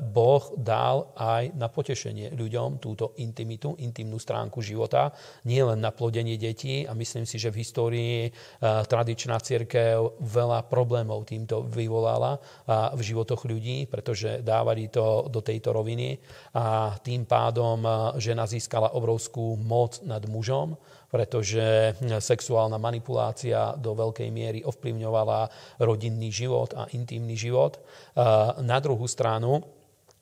Boh 0.00 0.44
dal 0.56 1.12
aj 1.16 1.52
na 1.52 1.68
potešenie 1.68 2.32
ľuďom 2.32 2.80
túto 2.80 3.12
intimitu, 3.20 3.76
intimnú 3.76 4.16
stránku 4.16 4.64
života, 4.64 5.12
nie 5.44 5.60
len 5.60 5.84
na 5.84 5.92
plodenie 5.92 6.40
detí 6.40 6.88
a 6.88 6.96
myslím 6.96 7.28
si, 7.28 7.36
že 7.36 7.52
v 7.52 7.60
histórii 7.60 8.16
e, 8.26 8.30
tradičná 8.62 9.36
církev 9.40 10.20
veľa 10.20 10.64
problémov 10.70 11.28
týmto 11.28 11.64
vyvolala 11.68 12.40
v 12.68 13.00
životoch 13.00 13.48
ľudí, 13.48 13.88
pretože 13.88 14.44
dávali 14.44 14.88
to 14.88 15.26
do 15.28 15.40
tej 15.40 15.58
tejto 15.58 15.74
roviny 15.74 16.14
a 16.54 16.94
tým 17.02 17.26
pádom 17.26 17.82
eh, 17.82 17.92
žena 18.22 18.46
získala 18.46 18.94
obrovskú 18.94 19.58
moc 19.58 19.98
nad 20.06 20.22
mužom, 20.30 20.78
pretože 21.08 21.96
sexuálna 22.00 22.76
manipulácia 22.76 23.72
do 23.80 23.96
veľkej 23.96 24.28
miery 24.28 24.60
ovplyvňovala 24.64 25.48
rodinný 25.80 26.28
život 26.28 26.76
a 26.76 26.84
intimný 26.92 27.34
život. 27.34 27.80
Eh, 27.80 28.24
na 28.62 28.78
druhú 28.78 29.08
stranu, 29.08 29.64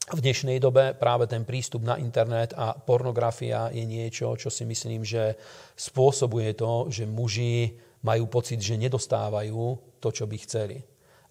v 0.06 0.22
dnešnej 0.22 0.62
dobe 0.62 0.94
práve 0.94 1.26
ten 1.26 1.42
prístup 1.42 1.82
na 1.82 1.98
internet 1.98 2.54
a 2.54 2.78
pornografia 2.78 3.74
je 3.74 3.82
niečo, 3.82 4.38
čo 4.38 4.54
si 4.54 4.62
myslím, 4.62 5.02
že 5.02 5.34
spôsobuje 5.74 6.54
to, 6.54 6.86
že 6.86 7.10
muži 7.10 7.74
majú 8.06 8.30
pocit, 8.30 8.62
že 8.62 8.78
nedostávajú 8.78 9.98
to, 9.98 10.08
čo 10.14 10.30
by 10.30 10.36
chceli. 10.38 10.78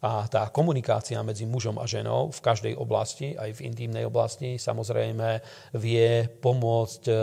A 0.03 0.27
tá 0.27 0.51
komunikácia 0.51 1.23
medzi 1.23 1.47
mužom 1.47 1.79
a 1.79 1.87
ženou 1.87 2.35
v 2.35 2.39
každej 2.43 2.73
oblasti, 2.75 3.31
aj 3.39 3.57
v 3.57 3.63
intimnej 3.63 4.03
oblasti, 4.03 4.59
samozrejme 4.59 5.39
vie 5.79 6.27
pomôcť 6.43 7.03
e, 7.07 7.13
e, 7.15 7.17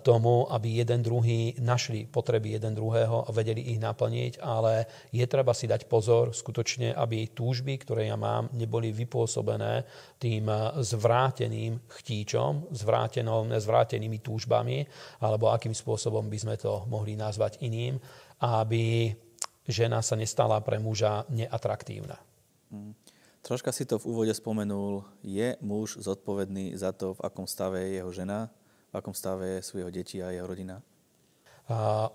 tomu, 0.00 0.48
aby 0.48 0.80
jeden 0.80 1.04
druhý 1.04 1.52
našli 1.60 2.08
potreby 2.08 2.56
jeden 2.56 2.72
druhého 2.72 3.28
a 3.28 3.30
vedeli 3.32 3.76
ich 3.76 3.80
naplniť, 3.80 4.40
ale 4.40 4.88
je 5.12 5.24
treba 5.28 5.52
si 5.52 5.68
dať 5.68 5.84
pozor 5.84 6.32
skutočne, 6.32 6.96
aby 6.96 7.28
túžby, 7.36 7.76
ktoré 7.84 8.08
ja 8.08 8.16
mám, 8.16 8.48
neboli 8.56 8.88
vypôsobené 8.96 9.84
tým 10.16 10.48
e, 10.48 10.56
zvráteným 10.80 11.76
chtíčom, 11.92 12.72
zvrátenými 12.72 14.18
túžbami, 14.24 14.88
alebo 15.20 15.52
akým 15.52 15.76
spôsobom 15.76 16.24
by 16.24 16.38
sme 16.40 16.56
to 16.56 16.88
mohli 16.88 17.12
nazvať 17.12 17.60
iným, 17.60 18.00
aby 18.40 19.12
žena 19.68 20.00
sa 20.00 20.16
nestala 20.16 20.56
pre 20.64 20.80
muža 20.80 21.28
neatraktívna. 21.28 22.16
Hmm. 22.72 22.96
Troška 23.44 23.70
si 23.70 23.86
to 23.86 24.00
v 24.02 24.08
úvode 24.10 24.34
spomenul. 24.34 25.06
Je 25.22 25.54
muž 25.62 26.02
zodpovedný 26.02 26.74
za 26.74 26.90
to, 26.90 27.14
v 27.14 27.22
akom 27.22 27.46
stave 27.46 27.78
je 27.78 28.02
jeho 28.02 28.10
žena, 28.10 28.50
v 28.90 28.94
akom 28.94 29.14
stave 29.14 29.60
sú 29.60 29.82
jeho 29.82 29.90
deti 29.90 30.22
a 30.22 30.30
jeho 30.30 30.46
rodina? 30.46 30.78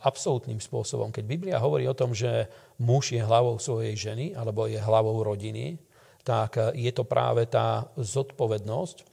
absolútnym 0.02 0.64
spôsobom. 0.64 1.12
Keď 1.12 1.24
Biblia 1.28 1.60
hovorí 1.60 1.84
o 1.84 1.98
tom, 1.98 2.16
že 2.16 2.48
muž 2.80 3.12
je 3.12 3.20
hlavou 3.20 3.60
svojej 3.60 3.96
ženy 4.00 4.32
alebo 4.32 4.64
je 4.64 4.80
hlavou 4.80 5.28
rodiny, 5.28 5.76
tak 6.24 6.56
je 6.72 6.92
to 6.96 7.04
práve 7.04 7.50
tá 7.50 7.92
zodpovednosť 7.98 8.98
e, 9.02 9.06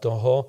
toho, 0.00 0.34
e, 0.40 0.46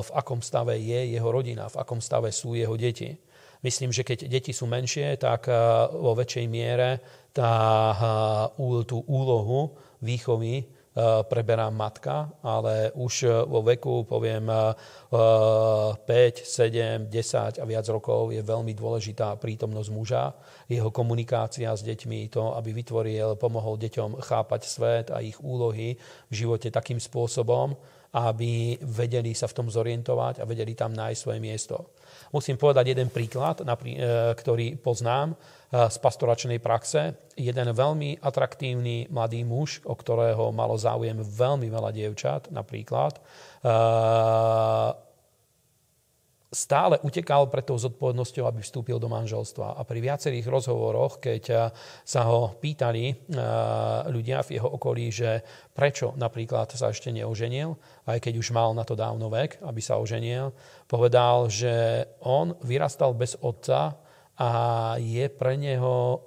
v 0.00 0.10
akom 0.14 0.40
stave 0.40 0.78
je 0.78 1.18
jeho 1.18 1.28
rodina, 1.28 1.66
v 1.68 1.76
akom 1.76 1.98
stave 1.98 2.30
sú 2.30 2.54
jeho 2.54 2.78
deti. 2.78 3.12
Myslím, 3.60 3.90
že 3.90 4.06
keď 4.06 4.30
deti 4.30 4.54
sú 4.54 4.70
menšie, 4.70 5.18
tak 5.18 5.50
e, 5.50 5.54
vo 5.92 6.14
väčšej 6.14 6.46
miere 6.46 7.02
tá, 7.34 7.50
tú 8.86 9.02
úlohu 9.10 9.74
výchovy 9.98 10.62
preberá 11.26 11.74
matka, 11.74 12.30
ale 12.38 12.94
už 12.94 13.14
eh, 13.26 13.30
vo 13.42 13.66
veku, 13.66 14.06
poviem, 14.06 14.46
5, 15.10 16.02
7, 16.06 17.06
10 17.06 17.62
a 17.62 17.64
viac 17.66 17.86
rokov 17.86 18.34
je 18.34 18.42
veľmi 18.42 18.74
dôležitá 18.74 19.38
prítomnosť 19.38 19.90
muža, 19.94 20.34
jeho 20.66 20.90
komunikácia 20.90 21.70
s 21.70 21.86
deťmi, 21.86 22.30
to, 22.34 22.54
aby 22.58 22.74
vytvoril, 22.74 23.38
pomohol 23.38 23.78
deťom 23.78 24.18
chápať 24.22 24.60
svet 24.66 25.06
a 25.14 25.22
ich 25.22 25.38
úlohy 25.38 25.94
v 26.30 26.34
živote 26.34 26.70
takým 26.70 26.98
spôsobom, 26.98 27.78
aby 28.14 28.78
vedeli 28.78 29.34
sa 29.34 29.50
v 29.50 29.56
tom 29.58 29.66
zorientovať 29.66 30.38
a 30.38 30.46
vedeli 30.46 30.78
tam 30.78 30.94
nájsť 30.94 31.18
svoje 31.18 31.40
miesto. 31.42 31.98
Musím 32.30 32.54
povedať 32.54 32.94
jeden 32.94 33.10
príklad, 33.10 33.62
e, 33.62 33.66
ktorý 34.38 34.78
poznám 34.78 35.34
e, 35.34 35.36
z 35.90 35.96
pastoračnej 35.98 36.62
praxe. 36.62 37.18
Jeden 37.34 37.74
veľmi 37.74 38.22
atraktívny 38.22 39.10
mladý 39.10 39.42
muž, 39.42 39.82
o 39.82 39.98
ktorého 39.98 40.54
malo 40.54 40.78
záujem 40.78 41.18
veľmi 41.18 41.66
veľa 41.66 41.90
dievčat, 41.90 42.54
napríklad, 42.54 43.18
e, 43.18 43.22
stále 46.54 47.02
utekal 47.02 47.50
pred 47.50 47.66
tou 47.66 47.74
zodpovednosťou, 47.74 48.46
aby 48.46 48.62
vstúpil 48.62 49.02
do 49.02 49.10
manželstva. 49.10 49.74
A 49.74 49.82
pri 49.82 49.98
viacerých 49.98 50.46
rozhovoroch, 50.46 51.18
keď 51.18 51.42
eh, 51.50 51.58
sa 52.06 52.24
ho 52.30 52.54
pýtali 52.56 53.04
eh, 53.10 53.16
ľudia 54.08 54.40
v 54.46 54.56
jeho 54.56 54.70
okolí, 54.70 55.10
že 55.10 55.42
prečo 55.74 56.14
napríklad 56.14 56.70
sa 56.72 56.94
ešte 56.94 57.10
neoženil, 57.10 57.74
aj 58.06 58.18
keď 58.22 58.34
už 58.38 58.54
mal 58.54 58.70
na 58.72 58.86
to 58.86 58.94
dávno 58.94 59.26
vek, 59.28 59.60
aby 59.66 59.80
sa 59.82 59.98
oženil, 59.98 60.54
povedal, 60.86 61.50
že 61.50 62.06
on 62.22 62.54
vyrastal 62.62 63.12
bez 63.12 63.34
otca 63.42 63.98
a 64.34 64.50
je 64.98 65.26
pre 65.30 65.54
neho, 65.54 66.22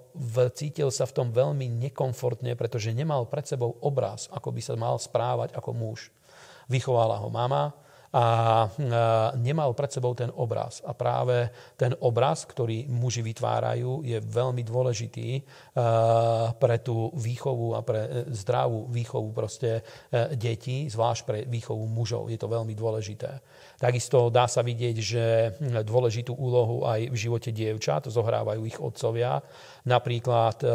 cítil 0.56 0.92
sa 0.92 1.04
v 1.04 1.16
tom 1.16 1.28
veľmi 1.32 1.68
nekomfortne, 1.68 2.56
pretože 2.56 2.96
nemal 2.96 3.28
pred 3.28 3.44
sebou 3.44 3.76
obraz, 3.84 4.32
ako 4.32 4.56
by 4.56 4.62
sa 4.64 4.76
mal 4.80 4.96
správať 4.96 5.52
ako 5.56 5.72
muž. 5.76 6.08
Vychovala 6.72 7.20
ho 7.20 7.28
mama, 7.28 7.76
a 8.14 8.66
nemal 9.36 9.76
pred 9.76 9.92
sebou 9.92 10.16
ten 10.16 10.32
obraz. 10.36 10.80
A 10.88 10.96
práve 10.96 11.52
ten 11.76 11.92
obraz, 12.00 12.48
ktorý 12.48 12.88
muži 12.88 13.20
vytvárajú, 13.22 14.04
je 14.08 14.18
veľmi 14.24 14.64
dôležitý 14.64 15.44
pre 16.58 16.78
tú 16.80 17.12
výchovu 17.14 17.76
a 17.76 17.82
pre 17.84 18.02
e, 18.04 18.10
zdravú 18.34 18.88
výchovu 18.90 19.30
proste 19.32 19.82
e, 20.10 20.36
detí, 20.36 20.88
zvlášť 20.88 21.22
pre 21.24 21.40
výchovu 21.46 21.84
mužov. 21.88 22.32
Je 22.32 22.40
to 22.40 22.52
veľmi 22.52 22.74
dôležité. 22.74 23.40
Takisto 23.78 24.34
dá 24.34 24.50
sa 24.50 24.66
vidieť, 24.66 24.96
že 24.98 25.24
dôležitú 25.86 26.34
úlohu 26.34 26.88
aj 26.88 27.14
v 27.14 27.18
živote 27.18 27.54
dievčat 27.54 28.10
zohrávajú 28.10 28.62
ich 28.66 28.78
otcovia. 28.82 29.38
Napríklad, 29.88 30.62
e, 30.62 30.70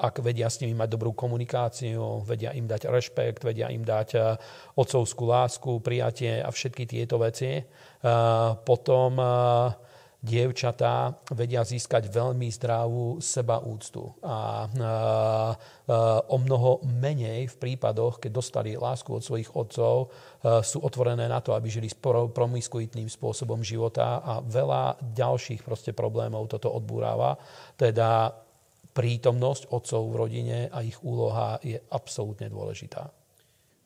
ak 0.00 0.24
vedia 0.24 0.48
s 0.48 0.64
nimi 0.64 0.72
mať 0.72 0.88
dobrú 0.96 1.12
komunikáciu, 1.12 2.24
vedia 2.24 2.56
im 2.56 2.64
dať 2.64 2.88
rešpekt, 2.88 3.44
vedia 3.44 3.68
im 3.68 3.84
dať 3.84 4.40
otcovskú 4.80 5.28
lásku, 5.28 5.84
prijatie 5.84 6.40
a 6.40 6.48
všetky 6.48 6.88
tieto 6.88 7.20
veci, 7.20 7.60
potom 8.64 9.12
dievčatá 10.26 11.14
vedia 11.36 11.62
získať 11.62 12.10
veľmi 12.10 12.50
zdravú 12.50 13.22
sebaúctu. 13.22 14.18
A, 14.26 14.66
o 16.26 16.36
mnoho 16.42 16.82
menej 16.82 17.46
v 17.46 17.56
prípadoch, 17.56 18.18
keď 18.18 18.30
dostali 18.34 18.74
lásku 18.74 19.06
od 19.12 19.22
svojich 19.22 19.54
otcov, 19.54 20.10
sú 20.66 20.78
otvorené 20.82 21.30
na 21.30 21.38
to, 21.38 21.54
aby 21.54 21.70
žili 21.70 21.86
promiskuitným 22.00 23.06
spôsobom 23.06 23.62
života 23.62 24.18
a 24.18 24.42
veľa 24.42 24.98
ďalších 25.14 25.62
proste 25.62 25.94
problémov 25.94 26.50
toto 26.50 26.74
odbúráva. 26.74 27.38
Teda 27.78 28.32
prítomnosť 28.96 29.68
otcov 29.68 30.02
v 30.08 30.16
rodine 30.16 30.58
a 30.72 30.80
ich 30.80 30.96
úloha 31.04 31.60
je 31.60 31.76
absolútne 31.92 32.48
dôležitá. 32.48 33.12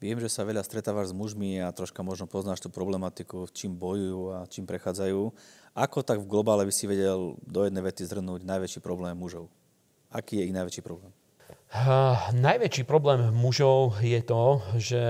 Viem, 0.01 0.17
že 0.17 0.33
sa 0.33 0.49
veľa 0.49 0.65
stretávaš 0.65 1.13
s 1.13 1.19
mužmi 1.19 1.61
a 1.61 1.69
troška 1.75 2.01
možno 2.01 2.25
poznáš 2.25 2.65
tú 2.65 2.73
problematiku, 2.73 3.45
čím 3.53 3.77
bojujú 3.77 4.33
a 4.33 4.49
čím 4.49 4.65
prechádzajú. 4.65 5.21
Ako 5.77 6.01
tak 6.01 6.25
v 6.25 6.31
globále 6.31 6.65
by 6.65 6.73
si 6.73 6.89
vedel 6.89 7.37
do 7.45 7.61
jednej 7.69 7.85
vety 7.85 8.09
zhrnúť 8.09 8.41
najväčší 8.49 8.81
problém 8.81 9.13
mužov? 9.13 9.53
Aký 10.09 10.41
je 10.41 10.49
ich 10.49 10.57
najväčší 10.57 10.81
problém? 10.81 11.13
Uh, 11.71 12.17
najväčší 12.33 12.89
problém 12.89 13.29
mužov 13.31 14.01
je 14.01 14.25
to, 14.25 14.65
že 14.81 15.03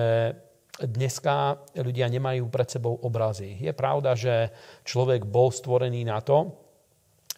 dneska 0.82 1.62
ľudia 1.78 2.10
nemajú 2.10 2.50
pred 2.50 2.66
sebou 2.66 2.98
obrazy. 2.98 3.62
Je 3.62 3.70
pravda, 3.70 4.18
že 4.18 4.50
človek 4.82 5.22
bol 5.22 5.54
stvorený 5.54 6.02
na 6.02 6.18
to, 6.18 6.50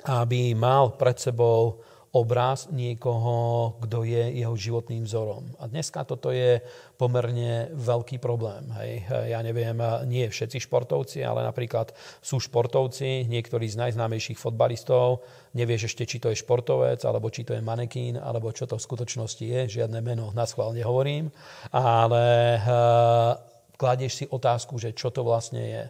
aby 0.09 0.57
mal 0.57 0.97
pred 0.97 1.21
sebou 1.21 1.85
obraz 2.13 2.69
niekoho, 2.69 3.73
kto 3.81 4.05
je 4.05 4.37
jeho 4.37 4.53
životným 4.53 5.09
vzorom. 5.09 5.49
A 5.57 5.65
dneska 5.65 6.05
toto 6.05 6.29
je 6.29 6.61
pomerne 7.01 7.73
veľký 7.73 8.21
problém. 8.21 8.69
Hej. 8.77 9.09
Ja 9.33 9.41
neviem, 9.41 9.81
nie 10.05 10.29
všetci 10.29 10.69
športovci, 10.69 11.25
ale 11.25 11.41
napríklad 11.41 11.97
sú 12.21 12.37
športovci, 12.37 13.25
niektorí 13.33 13.65
z 13.65 13.81
najznámejších 13.81 14.37
fotbalistov, 14.37 15.25
nevieš 15.57 15.89
ešte, 15.89 16.05
či 16.05 16.21
to 16.21 16.29
je 16.29 16.37
športovec, 16.37 17.01
alebo 17.09 17.33
či 17.33 17.49
to 17.49 17.57
je 17.57 17.65
manekín, 17.65 18.21
alebo 18.21 18.53
čo 18.53 18.69
to 18.69 18.77
v 18.77 18.85
skutočnosti 18.85 19.45
je, 19.49 19.81
žiadne 19.81 20.05
meno 20.05 20.37
na 20.37 20.45
schvál 20.45 20.77
nehovorím, 20.77 21.33
ale 21.73 22.61
uh, 22.61 23.41
kladieš 23.81 24.13
si 24.13 24.25
otázku, 24.29 24.77
že 24.77 24.93
čo 24.93 25.09
to 25.09 25.25
vlastne 25.25 25.65
je. 25.65 25.85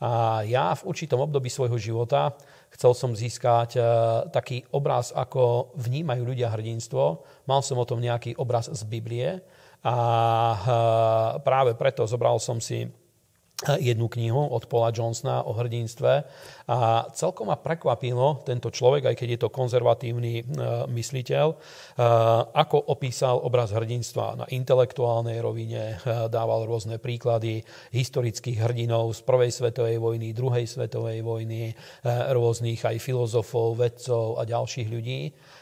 A 0.00 0.40
ja 0.48 0.72
v 0.72 0.86
určitom 0.88 1.20
období 1.20 1.52
svojho 1.52 1.76
života 1.76 2.32
chcel 2.72 2.96
som 2.96 3.12
získať 3.12 3.76
e, 3.76 3.80
taký 4.32 4.64
obraz, 4.72 5.12
ako 5.12 5.76
vnímajú 5.76 6.24
ľudia 6.24 6.48
hrdinstvo. 6.48 7.20
Mal 7.44 7.60
som 7.60 7.76
o 7.76 7.84
tom 7.84 8.00
nejaký 8.00 8.32
obraz 8.40 8.72
z 8.72 8.80
Biblie 8.88 9.44
a 9.84 9.96
e, 10.56 10.60
práve 11.44 11.76
preto 11.76 12.08
zobral 12.08 12.40
som 12.40 12.56
si 12.64 12.88
jednu 13.60 14.08
knihu 14.08 14.40
od 14.48 14.64
Paula 14.64 14.88
Johnsona 14.88 15.44
o 15.44 15.52
hrdinstve 15.52 16.12
a 16.64 17.04
celkom 17.12 17.52
ma 17.52 17.60
prekvapilo 17.60 18.40
tento 18.40 18.72
človek, 18.72 19.12
aj 19.12 19.16
keď 19.20 19.28
je 19.36 19.40
to 19.44 19.52
konzervatívny 19.52 20.40
e, 20.40 20.42
mysliteľ, 20.88 21.46
e, 21.52 21.56
ako 22.56 22.88
opísal 22.88 23.36
obraz 23.44 23.76
hrdinstva 23.76 24.40
na 24.40 24.46
intelektuálnej 24.48 25.44
rovine, 25.44 26.00
e, 26.00 26.24
dával 26.32 26.64
rôzne 26.64 26.96
príklady 26.96 27.60
historických 27.92 28.64
hrdinov 28.64 29.12
z 29.12 29.20
prvej 29.28 29.52
svetovej 29.52 30.00
vojny, 30.00 30.32
druhej 30.32 30.64
svetovej 30.64 31.20
vojny, 31.20 31.76
rôznych 32.06 32.80
aj 32.80 32.96
filozofov, 32.96 33.76
vedcov 33.76 34.40
a 34.40 34.48
ďalších 34.48 34.88
ľudí. 34.88 35.20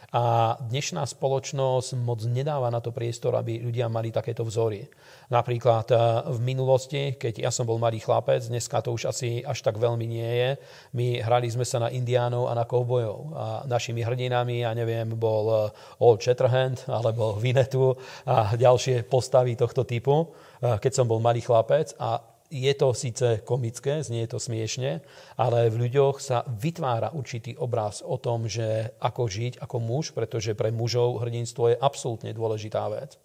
A 0.09 0.57
dnešná 0.57 1.05
spoločnosť 1.05 1.92
moc 2.01 2.25
nedáva 2.25 2.73
na 2.73 2.81
to 2.81 2.97
priestor, 2.97 3.37
aby 3.37 3.61
ľudia 3.61 3.92
mali 3.92 4.09
takéto 4.09 4.40
vzory. 4.40 4.88
Napríklad 5.29 5.85
eh, 5.92 5.99
v 6.33 6.40
minulosti, 6.40 7.12
keď 7.21 7.44
ja 7.44 7.53
som 7.53 7.68
bol 7.68 7.77
malý 7.77 8.01
chlapec, 8.01 8.40
dneska 8.49 8.81
to 8.81 8.97
už 8.97 9.12
asi 9.12 9.44
až 9.44 9.61
tak 9.61 9.77
veľmi 9.77 10.09
nie 10.09 10.25
je, 10.25 10.51
my 10.97 11.21
hrali 11.21 11.53
sme 11.53 11.68
sa 11.68 11.85
na 11.85 11.92
indiánov 11.92 12.49
a 12.49 12.57
na 12.57 12.64
kovbojov. 12.64 13.18
A 13.37 13.44
našimi 13.68 14.01
hrdinami, 14.01 14.64
ja 14.64 14.73
neviem, 14.73 15.12
bol 15.12 15.44
eh, 15.53 16.01
Old 16.01 16.25
Shatterhand 16.25 16.88
alebo 16.88 17.37
Vinetu 17.37 17.92
a 18.25 18.57
ďalšie 18.57 19.05
postavy 19.05 19.61
tohto 19.61 19.85
typu, 19.85 20.33
eh, 20.64 20.81
keď 20.81 21.05
som 21.05 21.05
bol 21.05 21.21
malý 21.21 21.44
chlapec. 21.44 21.92
A 22.01 22.16
je 22.49 22.73
to 22.75 22.97
síce 22.97 23.45
komické, 23.45 24.01
znie 24.01 24.25
to 24.25 24.41
smiešne, 24.41 25.05
ale 25.37 25.69
v 25.69 25.89
ľuďoch 25.89 26.17
sa 26.21 26.45
vytvára 26.49 27.13
určitý 27.13 27.55
obraz 27.61 28.01
o 28.01 28.17
tom, 28.17 28.49
že 28.49 28.97
ako 29.01 29.29
žiť 29.29 29.55
ako 29.61 29.77
muž, 29.79 30.17
pretože 30.17 30.57
pre 30.57 30.73
mužov 30.73 31.21
hrdinstvo 31.21 31.73
je 31.73 31.81
absolútne 31.81 32.33
dôležitá 32.33 32.89
vec. 32.89 33.21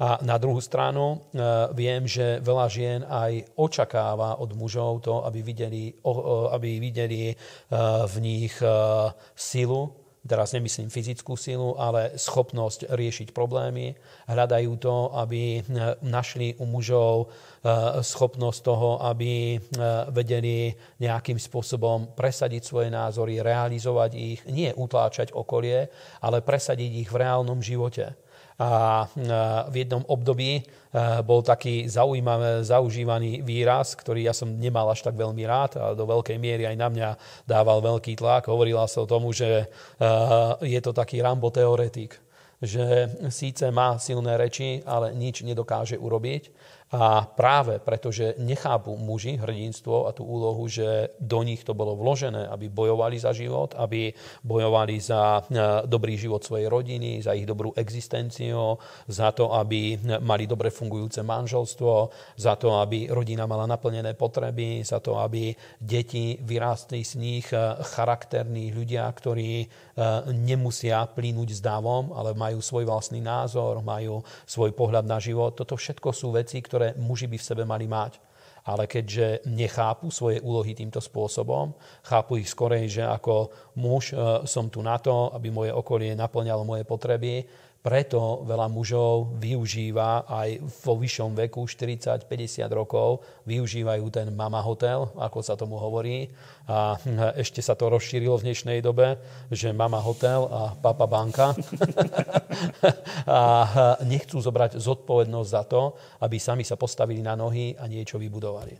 A 0.00 0.16
na 0.24 0.40
druhú 0.40 0.64
stranu 0.64 1.12
e, 1.12 1.18
viem, 1.76 2.08
že 2.08 2.40
veľa 2.40 2.66
žien 2.72 3.00
aj 3.04 3.52
očakáva 3.60 4.40
od 4.40 4.56
mužov 4.56 5.04
to, 5.04 5.20
aby 5.28 5.44
videli, 5.44 5.92
aby 6.56 6.80
videli 6.80 7.20
e, 7.30 7.34
v 8.08 8.14
nich 8.24 8.54
e, 8.64 8.66
silu, 9.36 9.99
teraz 10.20 10.52
nemyslím 10.52 10.92
fyzickú 10.92 11.32
silu, 11.36 11.76
ale 11.80 12.16
schopnosť 12.16 12.92
riešiť 12.92 13.32
problémy. 13.32 13.96
Hľadajú 14.28 14.72
to, 14.76 14.96
aby 15.16 15.64
našli 16.04 16.52
u 16.60 16.68
mužov 16.68 17.28
eh, 17.28 18.04
schopnosť 18.04 18.60
toho, 18.60 18.90
aby 19.00 19.56
eh, 19.56 19.60
vedeli 20.12 20.72
nejakým 21.00 21.40
spôsobom 21.40 22.12
presadiť 22.12 22.62
svoje 22.64 22.88
názory, 22.92 23.40
realizovať 23.40 24.10
ich, 24.16 24.40
nie 24.48 24.68
utláčať 24.76 25.32
okolie, 25.32 25.88
ale 26.20 26.44
presadiť 26.44 26.90
ich 27.06 27.08
v 27.08 27.20
reálnom 27.20 27.64
živote. 27.64 28.12
A 28.60 29.08
v 29.72 29.74
jednom 29.74 30.04
období 30.04 30.60
bol 31.24 31.40
taký 31.40 31.88
zaujímavý, 31.88 32.60
zaužívaný 32.60 33.40
výraz, 33.40 33.96
ktorý 33.96 34.28
ja 34.28 34.36
som 34.36 34.52
nemal 34.52 34.84
až 34.92 35.00
tak 35.00 35.16
veľmi 35.16 35.40
rád 35.48 35.70
a 35.80 35.84
do 35.96 36.04
veľkej 36.04 36.36
miery 36.36 36.68
aj 36.68 36.76
na 36.76 36.88
mňa 36.92 37.08
dával 37.48 37.80
veľký 37.80 38.20
tlak. 38.20 38.52
Hovorila 38.52 38.84
sa 38.84 39.00
o 39.00 39.08
tomu, 39.08 39.32
že 39.32 39.64
je 40.60 40.80
to 40.84 40.92
taký 40.92 41.24
Rambo 41.24 41.48
teoretik 41.48 42.20
že 42.60 43.08
síce 43.32 43.72
má 43.72 43.96
silné 43.96 44.36
reči, 44.36 44.84
ale 44.84 45.16
nič 45.16 45.40
nedokáže 45.40 45.96
urobiť. 45.96 46.52
A 46.90 47.22
práve 47.22 47.78
preto, 47.78 48.10
že 48.10 48.34
nechápu 48.42 48.98
muži 48.98 49.38
hrdinstvo 49.38 50.10
a 50.10 50.14
tú 50.14 50.26
úlohu, 50.26 50.66
že 50.66 51.14
do 51.22 51.46
nich 51.46 51.62
to 51.62 51.70
bolo 51.70 51.94
vložené, 51.94 52.50
aby 52.50 52.66
bojovali 52.66 53.14
za 53.14 53.30
život, 53.30 53.78
aby 53.78 54.10
bojovali 54.42 54.98
za 54.98 55.38
e, 55.38 55.40
dobrý 55.86 56.18
život 56.18 56.42
svojej 56.42 56.66
rodiny, 56.66 57.22
za 57.22 57.38
ich 57.38 57.46
dobrú 57.46 57.70
existenciu, 57.78 58.74
za 59.06 59.30
to, 59.30 59.54
aby 59.54 60.02
mali 60.18 60.50
dobre 60.50 60.74
fungujúce 60.74 61.22
manželstvo, 61.22 62.10
za 62.34 62.58
to, 62.58 62.82
aby 62.82 63.06
rodina 63.06 63.46
mala 63.46 63.70
naplnené 63.70 64.18
potreby, 64.18 64.82
za 64.82 64.98
to, 64.98 65.14
aby 65.22 65.54
deti 65.78 66.42
vyrástli 66.42 67.06
z 67.06 67.12
nich 67.22 67.46
e, 67.54 67.78
charakterní 67.86 68.74
ľudia, 68.74 69.06
ktorí 69.06 69.62
e, 69.62 69.66
nemusia 70.34 71.06
plínuť 71.06 71.48
s 71.54 71.60
dávom, 71.62 72.18
ale 72.18 72.34
majú 72.34 72.58
svoj 72.58 72.82
vlastný 72.82 73.22
názor, 73.22 73.78
majú 73.78 74.26
svoj 74.42 74.74
pohľad 74.74 75.06
na 75.06 75.22
život. 75.22 75.54
Toto 75.54 75.78
všetko 75.78 76.10
sú 76.10 76.34
veci, 76.34 76.58
ktoré 76.58 76.79
ktoré 76.80 76.96
muži 76.96 77.28
by 77.28 77.36
v 77.36 77.44
sebe 77.44 77.68
mali 77.68 77.84
mať. 77.84 78.16
Ale 78.60 78.88
keďže 78.88 79.44
nechápu 79.48 80.12
svoje 80.12 80.40
úlohy 80.40 80.76
týmto 80.76 81.00
spôsobom, 81.00 81.72
chápu 82.04 82.40
ich 82.40 82.48
skorej, 82.48 82.92
že 82.92 83.04
ako 83.04 83.48
muž 83.80 84.12
e, 84.12 84.44
som 84.44 84.68
tu 84.68 84.84
na 84.84 85.00
to, 85.00 85.32
aby 85.32 85.48
moje 85.48 85.72
okolie 85.72 86.12
naplňalo 86.12 86.64
moje 86.64 86.84
potreby, 86.84 87.44
preto 87.80 88.44
veľa 88.44 88.68
mužov 88.68 89.40
využíva 89.40 90.28
aj 90.28 90.60
vo 90.84 91.00
vyššom 91.00 91.32
veku, 91.32 91.64
40-50 91.64 92.68
rokov, 92.68 93.24
využívajú 93.48 94.04
ten 94.12 94.28
mama 94.36 94.60
hotel, 94.60 95.08
ako 95.16 95.40
sa 95.40 95.56
tomu 95.56 95.80
hovorí. 95.80 96.28
A 96.68 97.00
ešte 97.40 97.64
sa 97.64 97.72
to 97.72 97.88
rozšírilo 97.88 98.36
v 98.36 98.52
dnešnej 98.52 98.84
dobe, 98.84 99.16
že 99.48 99.72
mama 99.72 99.96
hotel 99.96 100.44
a 100.52 100.76
papa 100.76 101.08
banka. 101.08 101.56
a 103.24 103.40
nechcú 104.04 104.36
zobrať 104.44 104.76
zodpovednosť 104.76 105.48
za 105.48 105.62
to, 105.64 105.96
aby 106.20 106.36
sami 106.36 106.68
sa 106.68 106.76
postavili 106.76 107.24
na 107.24 107.32
nohy 107.32 107.72
a 107.80 107.88
niečo 107.88 108.20
vybudovali. 108.20 108.76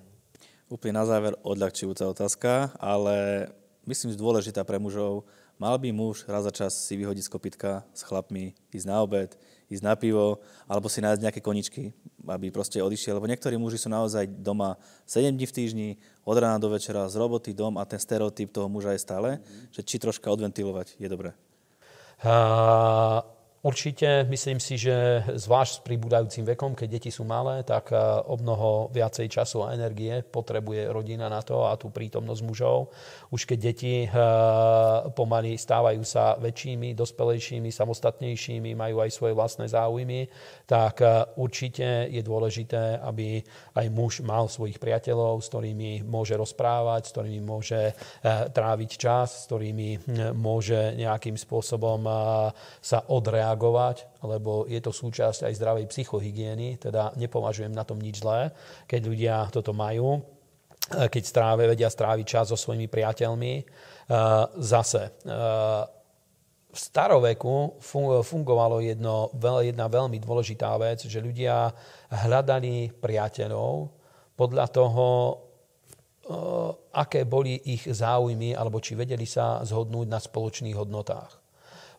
Úplne 0.68 0.94
na 0.94 1.04
záver 1.08 1.32
odľahčujúca 1.40 2.04
otázka, 2.04 2.76
ale 2.76 3.48
myslím, 3.88 4.12
že 4.12 4.20
dôležitá 4.20 4.62
pre 4.62 4.76
mužov, 4.76 5.24
Mal 5.60 5.76
by 5.76 5.92
muž 5.92 6.24
raz 6.24 6.48
za 6.48 6.52
čas 6.56 6.72
si 6.72 6.96
vyhodiť 6.96 7.20
z 7.20 7.32
kopitka 7.36 7.84
s 7.92 8.00
chlapmi, 8.00 8.56
ísť 8.72 8.88
na 8.88 9.04
obed, 9.04 9.36
ísť 9.68 9.84
na 9.84 9.92
pivo, 9.92 10.40
alebo 10.64 10.88
si 10.88 11.04
nájsť 11.04 11.20
nejaké 11.20 11.40
koničky, 11.44 11.92
aby 12.24 12.48
proste 12.48 12.80
odišiel. 12.80 13.20
Lebo 13.20 13.28
niektorí 13.28 13.60
muži 13.60 13.76
sú 13.76 13.92
naozaj 13.92 14.24
doma 14.40 14.80
7 15.04 15.36
dní 15.36 15.44
v 15.44 15.52
týždni, 15.52 15.88
od 16.24 16.40
rána 16.40 16.56
do 16.56 16.72
večera, 16.72 17.12
z 17.12 17.20
roboty, 17.20 17.52
dom 17.52 17.76
a 17.76 17.84
ten 17.84 18.00
stereotyp 18.00 18.48
toho 18.56 18.72
muža 18.72 18.96
je 18.96 19.04
stále, 19.04 19.30
že 19.68 19.84
či 19.84 20.00
troška 20.00 20.32
odventilovať 20.32 20.96
je 20.96 21.08
dobré. 21.12 21.36
Uh 22.24 23.20
Určite 23.60 24.24
myslím 24.24 24.56
si, 24.56 24.80
že 24.80 25.20
zvlášť 25.36 25.72
s 25.76 25.84
pribúdajúcim 25.84 26.48
vekom, 26.48 26.72
keď 26.72 26.96
deti 26.96 27.10
sú 27.12 27.28
malé, 27.28 27.60
tak 27.60 27.92
eh, 27.92 28.00
o 28.24 28.40
mnoho 28.40 28.88
viacej 28.88 29.28
času 29.28 29.68
a 29.68 29.76
energie 29.76 30.24
potrebuje 30.24 30.88
rodina 30.88 31.28
na 31.28 31.44
to 31.44 31.68
a 31.68 31.76
tú 31.76 31.92
prítomnosť 31.92 32.40
mužov. 32.40 32.88
Už 33.28 33.44
keď 33.44 33.58
deti 33.60 34.08
eh, 34.08 34.10
pomaly 35.12 35.60
stávajú 35.60 36.00
sa 36.08 36.40
väčšími, 36.40 36.96
dospelejšími, 36.96 37.68
samostatnejšími, 37.68 38.72
majú 38.72 39.04
aj 39.04 39.12
svoje 39.12 39.36
vlastné 39.36 39.68
záujmy, 39.68 40.24
tak 40.64 41.04
eh, 41.04 41.28
určite 41.36 42.08
je 42.08 42.22
dôležité, 42.24 42.96
aby 43.04 43.44
aj 43.76 43.86
muž 43.92 44.24
mal 44.24 44.48
svojich 44.48 44.80
priateľov, 44.80 45.44
s 45.44 45.52
ktorými 45.52 46.08
môže 46.08 46.32
rozprávať, 46.32 47.02
s 47.04 47.12
ktorými 47.12 47.40
môže 47.44 47.92
tráviť 48.24 48.90
čas, 48.96 49.44
s 49.44 49.52
ktorými 49.52 49.88
môže 50.32 50.96
nejakým 50.96 51.36
spôsobom 51.36 52.02
sa 52.80 52.98
odreagovať 53.08 53.49
reagovať, 53.50 54.22
lebo 54.22 54.70
je 54.70 54.78
to 54.78 54.94
súčasť 54.94 55.50
aj 55.50 55.56
zdravej 55.58 55.86
psychohygieny, 55.90 56.78
teda 56.78 57.18
nepovažujem 57.18 57.74
na 57.74 57.82
tom 57.82 57.98
nič 57.98 58.22
zlé, 58.22 58.54
keď 58.86 59.00
ľudia 59.02 59.34
toto 59.50 59.74
majú, 59.74 60.22
keď 60.90 61.22
stráve, 61.26 61.66
vedia 61.66 61.90
stráviť 61.90 62.26
čas 62.26 62.46
so 62.50 62.58
svojimi 62.58 62.86
priateľmi. 62.86 63.52
E, 63.58 63.64
zase, 64.58 65.02
e, 65.06 65.10
v 66.70 66.78
staroveku 66.78 67.82
fungovalo 68.22 68.78
jedno, 68.78 69.34
jedna 69.62 69.86
veľmi 69.90 70.22
dôležitá 70.22 70.70
vec, 70.78 71.02
že 71.02 71.18
ľudia 71.18 71.70
hľadali 72.10 72.94
priateľov 72.94 73.90
podľa 74.34 74.66
toho, 74.70 75.06
e, 75.30 75.34
aké 76.90 77.22
boli 77.26 77.58
ich 77.70 77.86
záujmy, 77.86 78.54
alebo 78.54 78.82
či 78.82 78.98
vedeli 78.98 79.26
sa 79.26 79.62
zhodnúť 79.62 80.06
na 80.10 80.18
spoločných 80.18 80.74
hodnotách. 80.74 81.39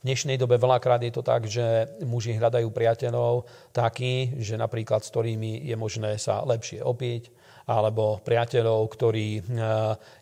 V 0.01 0.09
dnešnej 0.09 0.41
dobe 0.41 0.57
veľakrát 0.57 0.97
je 1.05 1.13
to 1.13 1.21
tak, 1.21 1.45
že 1.45 1.85
muži 2.01 2.33
hľadajú 2.33 2.73
priateľov 2.73 3.45
takí, 3.69 4.33
že 4.41 4.57
napríklad 4.57 5.05
s 5.05 5.13
ktorými 5.13 5.61
je 5.61 5.77
možné 5.77 6.17
sa 6.17 6.41
lepšie 6.41 6.81
opiť, 6.81 7.29
alebo 7.69 8.17
priateľov, 8.25 8.81
ktorí 8.97 9.29
eh, 9.37 9.43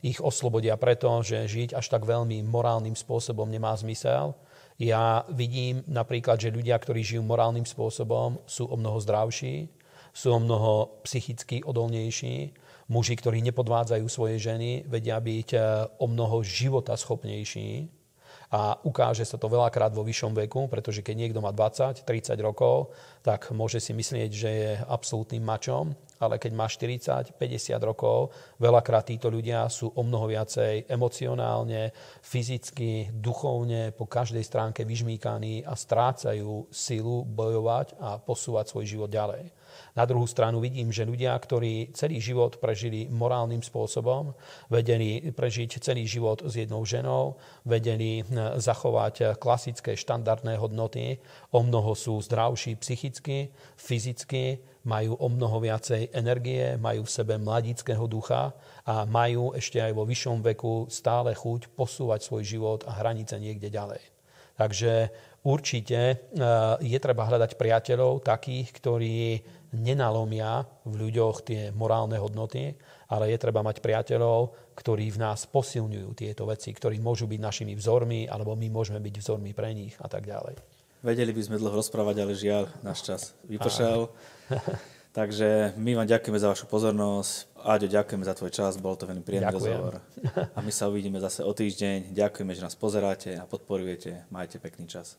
ich 0.03 0.19
oslobodia 0.19 0.75
preto, 0.75 1.23
že 1.23 1.47
žiť 1.47 1.79
až 1.79 1.95
tak 1.95 2.03
veľmi 2.03 2.43
morálnym 2.43 2.91
spôsobom 2.91 3.47
nemá 3.47 3.71
zmysel. 3.79 4.35
Ja 4.83 5.23
vidím 5.31 5.87
napríklad, 5.87 6.43
že 6.43 6.51
ľudia, 6.51 6.75
ktorí 6.75 6.99
žijú 6.99 7.23
morálnym 7.23 7.63
spôsobom, 7.63 8.43
sú 8.43 8.67
o 8.67 8.75
mnoho 8.75 8.99
zdravší, 8.99 9.71
sú 10.11 10.35
o 10.35 10.43
mnoho 10.43 10.99
psychicky 11.07 11.63
odolnejší. 11.63 12.51
Muži, 12.91 13.15
ktorí 13.15 13.39
nepodvádzajú 13.47 14.05
svoje 14.11 14.43
ženy, 14.43 14.83
vedia 14.91 15.15
byť 15.23 15.49
eh, 15.55 15.63
o 16.03 16.05
mnoho 16.11 16.43
života 16.43 16.99
schopnejší 16.99 17.95
a 18.49 18.81
ukáže 18.81 19.21
sa 19.29 19.37
to 19.37 19.45
veľakrát 19.45 19.93
vo 19.93 20.01
vyššom 20.01 20.33
veku, 20.33 20.65
pretože 20.65 21.05
keď 21.05 21.15
niekto 21.15 21.39
má 21.39 21.53
20, 21.53 22.01
30 22.01 22.33
rokov, 22.41 22.89
tak 23.21 23.53
môže 23.53 23.77
si 23.77 23.93
myslieť, 23.93 24.31
že 24.33 24.49
je 24.49 24.71
absolútnym 24.89 25.45
mačom, 25.45 25.93
ale 26.17 26.41
keď 26.41 26.51
má 26.57 26.65
40, 26.65 27.37
50 27.37 27.77
rokov, 27.85 28.33
veľakrát 28.57 29.05
títo 29.05 29.29
ľudia 29.29 29.69
sú 29.69 29.93
o 29.93 30.01
mnoho 30.01 30.25
viacej 30.33 30.89
emocionálne, 30.89 31.93
fyzicky, 32.25 33.13
duchovne, 33.13 33.93
po 33.93 34.09
každej 34.09 34.41
stránke 34.41 34.81
vyžmýkaní 34.81 35.61
a 35.63 35.77
strácajú 35.77 36.67
silu 36.73 37.21
bojovať 37.29 38.01
a 38.01 38.17
posúvať 38.17 38.65
svoj 38.73 38.85
život 38.89 39.09
ďalej. 39.13 39.58
Na 39.95 40.05
druhú 40.05 40.25
stranu 40.29 40.63
vidím, 40.63 40.93
že 40.93 41.07
ľudia, 41.07 41.35
ktorí 41.35 41.91
celý 41.91 42.21
život 42.21 42.61
prežili 42.61 43.09
morálnym 43.09 43.59
spôsobom, 43.63 44.33
vedeli 44.69 45.31
prežiť 45.33 45.81
celý 45.81 46.05
život 46.05 46.45
s 46.45 46.59
jednou 46.59 46.85
ženou, 46.85 47.39
vedeli 47.65 48.21
hm, 48.21 48.59
zachovať 48.61 49.39
klasické 49.41 49.97
štandardné 49.97 50.55
hodnoty, 50.59 51.19
o 51.51 51.65
mnoho 51.65 51.97
sú 51.97 52.21
zdravší 52.21 52.77
psychicky, 52.79 53.49
fyzicky, 53.75 54.61
majú 54.87 55.19
o 55.19 55.27
mnoho 55.27 55.59
viacej 55.59 56.15
energie, 56.15 56.79
majú 56.79 57.03
v 57.03 57.11
sebe 57.11 57.35
mladického 57.35 58.07
ducha 58.07 58.55
a 58.87 59.03
majú 59.03 59.51
ešte 59.53 59.83
aj 59.83 59.91
vo 59.91 60.07
vyššom 60.07 60.39
veku 60.55 60.87
stále 60.87 61.35
chuť 61.35 61.75
posúvať 61.75 62.23
svoj 62.23 62.43
život 62.47 62.79
a 62.87 62.95
hranice 62.97 63.35
niekde 63.35 63.67
ďalej. 63.67 64.01
Takže 64.59 64.91
určite 65.47 65.99
hm, 66.15 66.83
je 66.83 66.99
treba 66.99 67.27
hľadať 67.27 67.55
priateľov 67.55 68.23
takých, 68.23 68.67
ktorí 68.75 69.19
nenalomia 69.73 70.65
v 70.85 71.07
ľuďoch 71.07 71.45
tie 71.45 71.61
morálne 71.73 72.17
hodnoty, 72.17 72.73
ale 73.09 73.33
je 73.33 73.37
treba 73.41 73.61
mať 73.61 73.81
priateľov, 73.81 74.73
ktorí 74.77 75.09
v 75.13 75.21
nás 75.21 75.45
posilňujú 75.49 76.09
tieto 76.17 76.45
veci, 76.49 76.73
ktorí 76.73 77.01
môžu 77.01 77.25
byť 77.25 77.39
našimi 77.41 77.73
vzormi, 77.73 78.29
alebo 78.29 78.53
my 78.53 78.67
môžeme 78.69 79.01
byť 79.01 79.15
vzormi 79.21 79.51
pre 79.53 79.73
nich 79.73 79.97
a 80.01 80.07
tak 80.09 80.25
ďalej. 80.25 80.57
Vedeli 80.99 81.31
by 81.31 81.41
sme 81.41 81.61
dlho 81.61 81.79
rozprávať, 81.79 82.15
ale 82.21 82.33
žiaľ, 82.35 82.67
náš 82.83 83.07
čas 83.07 83.21
vypršal. 83.47 84.11
Takže 85.09 85.73
my 85.75 85.97
vám 85.97 86.07
ďakujeme 86.07 86.37
za 86.37 86.53
vašu 86.53 86.69
pozornosť. 86.69 87.49
Aďo, 87.65 87.87
ďakujeme 87.89 88.23
za 88.23 88.33
tvoj 88.37 88.51
čas, 88.53 88.77
bol 88.77 88.93
to 88.93 89.09
veľmi 89.09 89.25
príjemný 89.25 89.51
rozhovor. 89.51 89.99
A 90.57 90.59
my 90.61 90.69
sa 90.69 90.85
uvidíme 90.85 91.17
zase 91.17 91.41
o 91.41 91.49
týždeň. 91.49 92.13
Ďakujeme, 92.13 92.53
že 92.53 92.61
nás 92.61 92.77
pozeráte 92.77 93.33
a 93.35 93.43
podporujete. 93.49 94.29
Majte 94.29 94.61
pekný 94.61 94.85
čas. 94.85 95.17